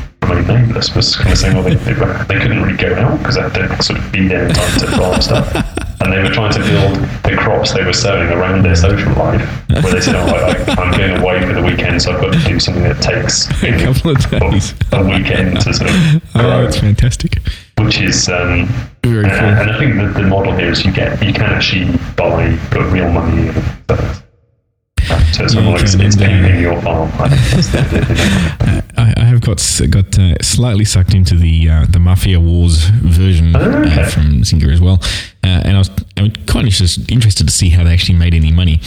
nameless, 0.47 0.95
was 0.95 1.17
kind 1.17 1.33
of 1.33 1.39
saying, 1.39 1.55
well, 1.55 1.65
they, 1.65 1.75
they, 1.75 1.93
they 1.93 2.39
couldn't 2.41 2.63
really 2.63 2.77
go 2.77 2.95
out 2.95 3.19
because 3.19 3.35
they 3.35 3.43
had 3.43 3.53
to 3.77 3.83
sort 3.83 3.99
of 3.99 4.13
be 4.13 4.29
there 4.29 4.47
in 4.47 4.55
time 4.55 4.79
to 4.81 4.87
farm 4.87 5.21
stuff. 5.21 5.55
And 6.03 6.13
they 6.13 6.23
were 6.23 6.31
trying 6.31 6.53
to 6.53 6.61
build 6.61 6.95
the 7.25 7.37
crops 7.37 7.73
they 7.75 7.85
were 7.85 7.93
sowing 7.93 8.29
around 8.31 8.63
their 8.63 8.77
social 8.77 9.13
life. 9.15 9.43
Where 9.69 9.83
they 9.93 10.01
said, 10.01 10.15
oh, 10.15 10.27
I, 10.27 10.75
I'm 10.81 10.97
going 10.97 11.21
away 11.21 11.41
for 11.43 11.53
the 11.53 11.63
weekend, 11.63 12.01
so 12.01 12.13
I've 12.13 12.21
got 12.21 12.33
to 12.33 12.39
do 12.49 12.59
something 12.61 12.83
that 12.85 13.03
takes 13.03 13.49
know, 13.63 13.93
couple 13.93 14.13
of 14.13 14.31
days. 14.53 14.75
a 14.93 15.05
weekend 15.05 15.61
to 15.63 15.75
sort 15.75 15.91
of 15.91 15.97
Oh, 16.37 16.41
grow, 16.41 16.67
it's 16.67 16.79
fantastic. 16.79 17.39
which 17.79 18.01
is. 18.01 18.29
Um, 18.29 18.69
Very 19.05 19.25
and, 19.25 19.33
cool. 19.33 19.41
and 19.41 19.71
I 19.71 19.79
think 19.79 19.97
that 19.97 20.15
the 20.15 20.27
model 20.27 20.53
here 20.57 20.71
is 20.71 20.85
you 20.85 20.93
get 20.93 21.23
you 21.25 21.33
can 21.33 21.43
actually 21.45 21.97
buy 22.17 22.57
put 22.71 22.87
real 22.93 23.11
money 23.11 23.49
in. 23.49 23.55
So, 23.89 23.97
so 25.33 25.45
it's 25.45 25.55
Yeah, 25.55 25.65
almost 25.65 25.83
it's, 25.83 25.95
it's 25.95 26.17
uh, 26.21 26.59
your 26.59 26.81
farm. 26.83 27.11
I 27.19 27.29
think 27.37 27.67
that's 27.67 27.69
the- 27.69 28.85
I, 28.97 29.15
Have 29.41 29.91
got 29.91 29.91
got 29.91 30.19
uh, 30.19 30.35
slightly 30.43 30.85
sucked 30.85 31.15
into 31.15 31.35
the 31.35 31.69
uh, 31.69 31.87
the 31.89 31.99
Mafia 31.99 32.39
Wars 32.41 32.85
version 32.85 33.55
Oh, 33.57 33.61
okay. 33.61 34.03
uh, 34.03 34.09
from 34.09 34.43
Zynga 34.43 34.73
as 34.73 34.81
well, 34.81 34.99
uh, 35.45 35.63
and 35.65 35.75
I 35.77 35.79
was 35.79 35.91
I 36.17 36.23
was 36.23 36.33
quite 36.49 36.65
interested, 36.65 37.11
interested 37.11 37.47
to 37.47 37.53
see 37.53 37.71
how 37.71 37.85
they 37.85 37.93
actually 37.93 38.19
made 38.19 38.35
any 38.35 38.53
money. 38.53 38.81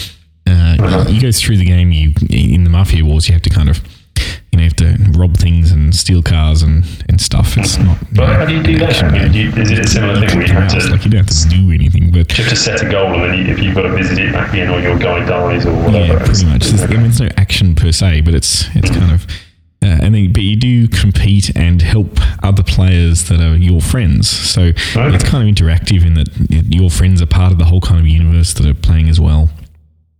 Uh, 0.47 0.75
Uh-huh. 0.79 1.09
You 1.09 1.21
go 1.21 1.31
through 1.31 1.57
the 1.57 1.65
game, 1.65 1.91
you 1.91 2.13
in 2.29 2.63
the 2.65 2.69
Mafia 2.69 3.03
Wars, 3.05 3.27
you 3.27 3.33
have 3.33 3.41
to 3.43 3.49
kind 3.49 3.69
of 3.69 3.81
you 4.51 4.57
know 4.57 4.63
you 4.63 4.69
have 4.69 4.75
to 4.75 5.19
rob 5.19 5.37
things 5.37 5.71
and 5.71 5.95
steal 5.95 6.21
cars 6.21 6.61
and, 6.61 6.83
and 7.09 7.19
stuff. 7.19 7.57
It's 7.57 7.77
not. 7.79 7.97
But 8.11 8.27
know, 8.27 8.33
how 8.39 8.45
do 8.45 8.53
you 8.55 8.61
do 8.63 8.77
that? 8.79 8.89
action 8.89 9.07
I 9.07 9.11
mean, 9.11 9.21
game. 9.21 9.31
do 9.31 9.39
you, 9.39 9.63
is 9.63 9.71
it 9.71 9.79
a 9.79 9.87
similar 9.87 10.19
thing 10.19 10.37
where 10.37 10.47
you 10.47 10.53
have 10.53 10.65
It's 10.75 10.85
to, 10.85 10.91
like 10.91 11.05
you 11.05 11.11
don't 11.11 11.25
have 11.29 11.35
to 11.35 11.49
do 11.49 11.71
anything, 11.71 12.11
but 12.11 12.29
you 12.37 12.43
have 12.43 12.53
to 12.53 12.55
set 12.55 12.83
a 12.83 12.89
goal 12.89 13.13
and 13.13 13.23
then 13.23 13.33
you, 13.39 13.53
if 13.53 13.59
you've 13.59 13.73
got 13.75 13.83
to 13.89 13.93
visit 13.95 14.19
it 14.19 14.31
back 14.33 14.53
in 14.53 14.69
or 14.69 14.79
your 14.79 14.99
guy 14.99 15.25
dies 15.25 15.65
or 15.65 15.73
whatever? 15.73 16.13
Yeah, 16.13 16.25
pretty 16.25 16.45
much. 16.45 16.67
There's, 16.67 16.83
I 16.83 16.87
mean, 16.87 17.01
there's 17.03 17.21
no 17.21 17.29
action 17.37 17.73
per 17.75 17.91
se, 17.91 18.21
but 18.21 18.35
it's 18.35 18.67
it's 18.75 18.91
kind 18.91 19.11
of. 19.11 19.25
Uh, 19.83 19.99
and 20.01 20.15
then, 20.15 20.31
but 20.31 20.43
you 20.43 20.55
do 20.55 20.87
compete 20.87 21.51
and 21.57 21.81
help 21.81 22.17
other 22.41 22.63
players 22.63 23.27
that 23.27 23.41
are 23.41 23.57
your 23.57 23.81
friends. 23.81 24.29
So 24.29 24.71
Okay. 24.95 25.13
it's 25.15 25.25
kind 25.25 25.49
of 25.49 25.53
interactive 25.53 26.05
in 26.05 26.13
that 26.13 26.29
your 26.73 26.89
friends 26.89 27.21
are 27.21 27.25
part 27.25 27.51
of 27.51 27.57
the 27.57 27.65
whole 27.65 27.81
kind 27.81 27.99
of 27.99 28.07
universe 28.07 28.53
that 28.53 28.65
are 28.65 28.73
playing 28.73 29.09
as 29.09 29.19
well. 29.19 29.49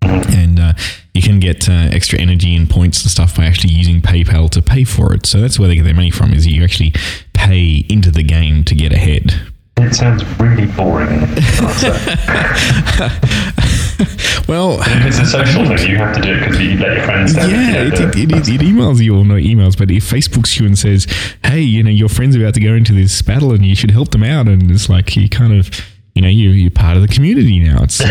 And 0.01 0.59
uh, 0.59 0.73
you 1.13 1.21
can 1.21 1.39
get 1.39 1.69
uh, 1.69 1.87
extra 1.93 2.19
energy 2.19 2.57
and 2.57 2.69
points 2.69 3.01
and 3.03 3.09
stuff 3.11 3.37
by 3.37 3.45
actually 3.45 3.71
using 3.73 4.01
PayPal 4.01 4.49
to 4.49 4.61
pay 4.61 4.83
for 4.83 5.13
it. 5.13 5.25
So 5.25 5.39
that's 5.39 5.57
where 5.57 5.69
they 5.69 5.75
get 5.75 5.85
their 5.85 5.93
money 5.93 6.11
from. 6.11 6.33
Is 6.33 6.45
you 6.45 6.61
actually 6.61 6.91
pay 7.33 7.85
into 7.89 8.11
the 8.11 8.23
game 8.23 8.65
to 8.65 8.75
get 8.75 8.91
ahead. 8.91 9.33
It 9.77 9.95
sounds 9.95 10.23
really 10.39 10.65
boring. 10.67 11.09
Well, 14.47 14.81
if 14.81 15.05
it's 15.05 15.19
a 15.19 15.25
social 15.25 15.65
thing, 15.65 15.89
you 15.89 15.97
have 15.97 16.13
to 16.15 16.21
do 16.21 16.33
it 16.33 16.39
because 16.39 16.59
you 16.59 16.77
let 16.77 16.97
your 16.97 17.05
friends 17.05 17.33
down. 17.33 17.49
Yeah, 17.49 17.83
it, 17.83 17.93
it, 17.93 18.31
it, 18.31 18.49
it, 18.49 18.61
emails 18.61 19.01
you 19.01 19.17
or 19.17 19.23
no 19.23 19.35
emails, 19.35 19.77
but 19.77 19.89
if 19.89 20.03
Facebooks 20.03 20.59
you 20.59 20.65
and 20.65 20.77
says, 20.77 21.07
"Hey, 21.45 21.61
you 21.61 21.81
know, 21.81 21.89
your 21.89 22.09
friend's 22.09 22.35
are 22.35 22.41
about 22.41 22.53
to 22.55 22.59
go 22.59 22.73
into 22.73 22.91
this 22.93 23.21
battle 23.21 23.53
and 23.53 23.65
you 23.65 23.73
should 23.73 23.91
help 23.91 24.11
them 24.11 24.23
out," 24.23 24.47
and 24.47 24.69
it's 24.69 24.89
like 24.89 25.15
you 25.15 25.29
kind 25.29 25.53
of, 25.57 25.69
you 26.13 26.21
know, 26.21 26.27
you 26.27 26.49
you're 26.49 26.71
part 26.71 26.97
of 26.97 27.01
the 27.03 27.07
community 27.07 27.59
now. 27.59 27.83
It's, 27.83 27.97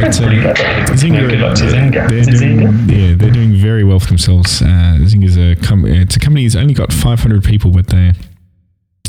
but, 0.00 0.16
Pretty 0.16 0.40
clever. 0.42 0.54
Zynga, 0.94 1.30
Good 1.30 1.40
luck 1.40 1.56
to 1.58 1.66
uh, 1.66 1.70
Zynga. 1.70 2.08
They're 2.08 2.24
doing, 2.24 2.58
Zynga? 2.58 2.90
yeah, 2.90 3.16
they're 3.16 3.30
doing 3.30 3.54
very 3.54 3.84
well 3.84 4.00
for 4.00 4.08
themselves. 4.08 4.60
Uh, 4.62 4.98
Zynga's 5.02 5.38
a 5.38 5.54
com- 5.64 5.86
it's 5.86 6.16
a 6.16 6.20
company 6.20 6.44
that's 6.44 6.56
only 6.56 6.74
got 6.74 6.92
500 6.92 7.44
people, 7.44 7.70
but 7.70 7.86
they're 7.86 8.14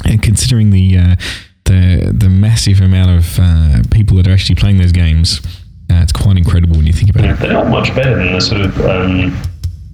and 0.06 0.22
considering 0.22 0.70
the 0.70 0.98
uh, 0.98 1.16
the 1.68 2.12
the 2.16 2.30
massive 2.30 2.82
amount 2.82 3.12
of 3.18 3.40
uh, 3.40 3.82
people 3.92 4.18
that 4.18 4.28
are 4.28 4.32
actually 4.34 4.56
playing 4.56 4.78
those 4.78 4.92
games, 4.92 5.42
uh, 5.92 6.02
it's 6.04 6.12
quite 6.14 6.38
incredible 6.38 6.76
when 6.78 6.86
you 6.88 6.94
think 6.94 7.10
about 7.12 7.24
Yeah, 7.24 7.34
it. 7.34 7.40
they're 7.40 7.54
not 7.54 7.68
much 7.68 7.94
better 7.96 8.16
than 8.18 8.34
the 8.34 8.42
sort 8.42 8.62
of 8.62 8.80
um, 8.86 9.38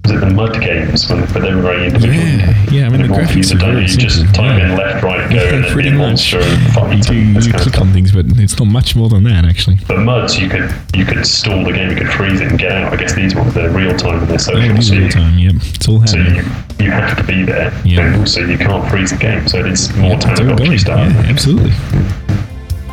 was 0.04 0.12
it 0.12 0.20
the 0.20 0.30
mud 0.30 0.60
games 0.60 1.10
when 1.10 1.22
but 1.32 1.42
they 1.42 1.54
were 1.56 1.62
very 1.62 1.86
individual. 1.88 2.14
Yeah, 2.16 2.66
yeah. 2.72 2.86
I 2.88 2.90
mean, 2.90 3.02
the 3.04 3.08
graphics 3.08 3.54
are 3.56 3.58
very 3.58 3.82
You 3.84 3.88
just 3.88 4.18
simple. 4.18 4.34
type 4.36 4.60
yeah. 4.60 4.72
in 4.72 4.78
left, 4.78 5.02
right, 5.04 5.30
go, 5.30 5.36
Yeah, 5.36 5.56
and 5.56 5.66
pretty 5.68 5.92
much. 5.92 6.00
monster 6.34 6.40
and 6.42 6.74
fight. 6.74 6.98
You 6.98 7.04
do 7.40 7.48
you 7.48 7.54
click 7.54 7.80
on 7.80 7.94
things, 7.94 8.12
but 8.12 8.26
it's 8.38 8.60
not 8.60 8.68
much 8.68 8.96
more 8.98 9.08
than 9.08 9.24
that 9.24 9.46
actually. 9.46 9.78
But 9.88 10.00
muds, 10.00 10.38
you 10.38 10.50
could 10.50 10.74
you 10.94 11.06
could 11.06 11.26
stall 11.26 11.64
the 11.64 11.72
game, 11.72 11.90
you 11.90 11.96
could 11.96 12.10
freeze 12.10 12.42
it 12.42 12.48
and 12.50 12.60
get 12.60 12.74
out. 12.74 12.92
I 12.92 12.98
guess 12.98 13.14
these 13.14 13.34
ones 13.34 13.54
they're 13.54 13.70
real 13.70 13.96
time 13.96 14.20
and 14.20 14.28
they're 14.28 14.40
social. 14.40 14.82
so 14.82 14.96
real 14.96 15.10
time. 15.10 15.40
Yep, 15.40 15.54
it's 15.74 15.88
all 15.88 16.06
So 16.06 16.18
happening. 16.18 16.46
you, 16.80 16.86
you 16.86 16.92
have 16.92 17.16
to 17.18 17.24
be 17.24 17.44
there, 17.44 17.72
Yeah. 17.86 18.02
and 18.08 18.16
also 18.18 18.42
you 18.46 18.58
can't 18.58 18.86
freeze 18.90 19.12
the 19.12 19.18
game. 19.18 19.48
So 19.48 19.64
it's 19.66 19.94
more 19.96 20.12
Yep, 20.12 20.20
time 20.20 20.32
it's 20.34 20.40
all 20.42 20.48
dodgy 20.48 20.66
going. 20.66 20.78
stuff. 20.80 21.00
Yeah, 21.14 21.30
absolutely. 21.30 21.72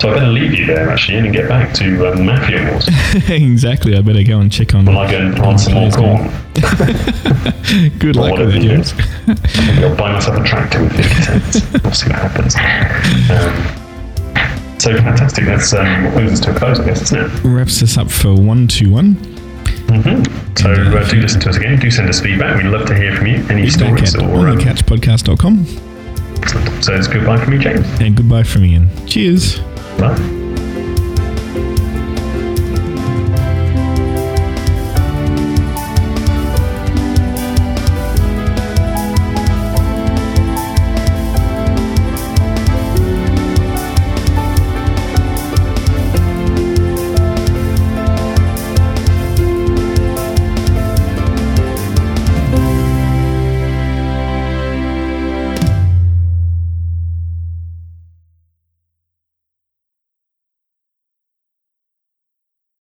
So 0.01 0.09
I 0.09 0.15
better 0.15 0.29
leave 0.29 0.55
you 0.59 0.65
there 0.65 0.89
actually 0.89 1.19
and 1.19 1.31
get 1.31 1.47
back 1.47 1.75
to 1.75 2.11
um, 2.11 2.25
Mafia 2.25 2.71
Wars. 2.71 2.89
exactly. 3.29 3.95
I 3.95 4.01
better 4.01 4.23
go 4.23 4.41
and 4.41 4.51
check 4.51 4.75
on. 4.75 4.87
Will 4.87 4.97
I 4.99 5.11
go 5.11 5.19
and 5.19 5.37
plant 5.37 5.61
some 5.61 5.75
more 5.75 5.91
corn? 5.91 6.31
Good 7.99 8.17
luck 8.17 8.39
with 8.39 8.51
that. 8.51 8.61
James. 8.63 8.95
Maybe 9.27 9.85
I'll 9.85 9.95
buy 9.95 10.11
myself 10.13 10.41
a 10.41 10.45
tractor 10.45 10.83
with 10.83 10.97
50 10.97 11.23
cents. 11.23 11.83
We'll 11.85 11.93
see 11.93 12.09
what 12.09 12.19
happens. 12.19 12.57
Um, 13.31 14.79
so 14.79 14.97
fantastic. 14.97 15.45
That's 15.45 15.75
um, 15.75 16.11
brings 16.15 16.33
us 16.33 16.41
to 16.41 16.57
a 16.57 16.59
close, 16.59 16.81
I 16.81 16.87
guess, 16.87 17.03
isn't 17.03 17.21
it? 17.21 17.45
Wraps 17.45 17.83
us 17.83 17.99
up 17.99 18.11
for 18.11 18.35
one 18.35 18.69
two 18.69 18.89
one. 18.89 19.17
Mm-hmm. 19.17 20.57
So 20.57 20.71
uh, 20.71 21.11
do 21.11 21.21
listen 21.21 21.41
to 21.41 21.51
us 21.51 21.57
again. 21.59 21.79
Do 21.79 21.91
send 21.91 22.09
us 22.09 22.21
feedback. 22.21 22.57
We'd 22.57 22.71
love 22.71 22.87
to 22.87 22.95
hear 22.95 23.15
from 23.15 23.27
you. 23.27 23.45
Any 23.51 23.69
stories 23.69 24.15
At 24.15 24.23
or 24.23 24.49
um, 24.49 24.57
onthecouchpodcast.com. 24.59 25.67
So 26.83 26.95
it's 26.95 27.07
goodbye 27.07 27.37
from 27.37 27.51
me, 27.51 27.59
James. 27.59 27.87
And 28.01 28.17
goodbye 28.17 28.45
from 28.45 28.65
Ian. 28.65 28.89
Cheers. 29.07 29.61
Bye. 30.01 30.50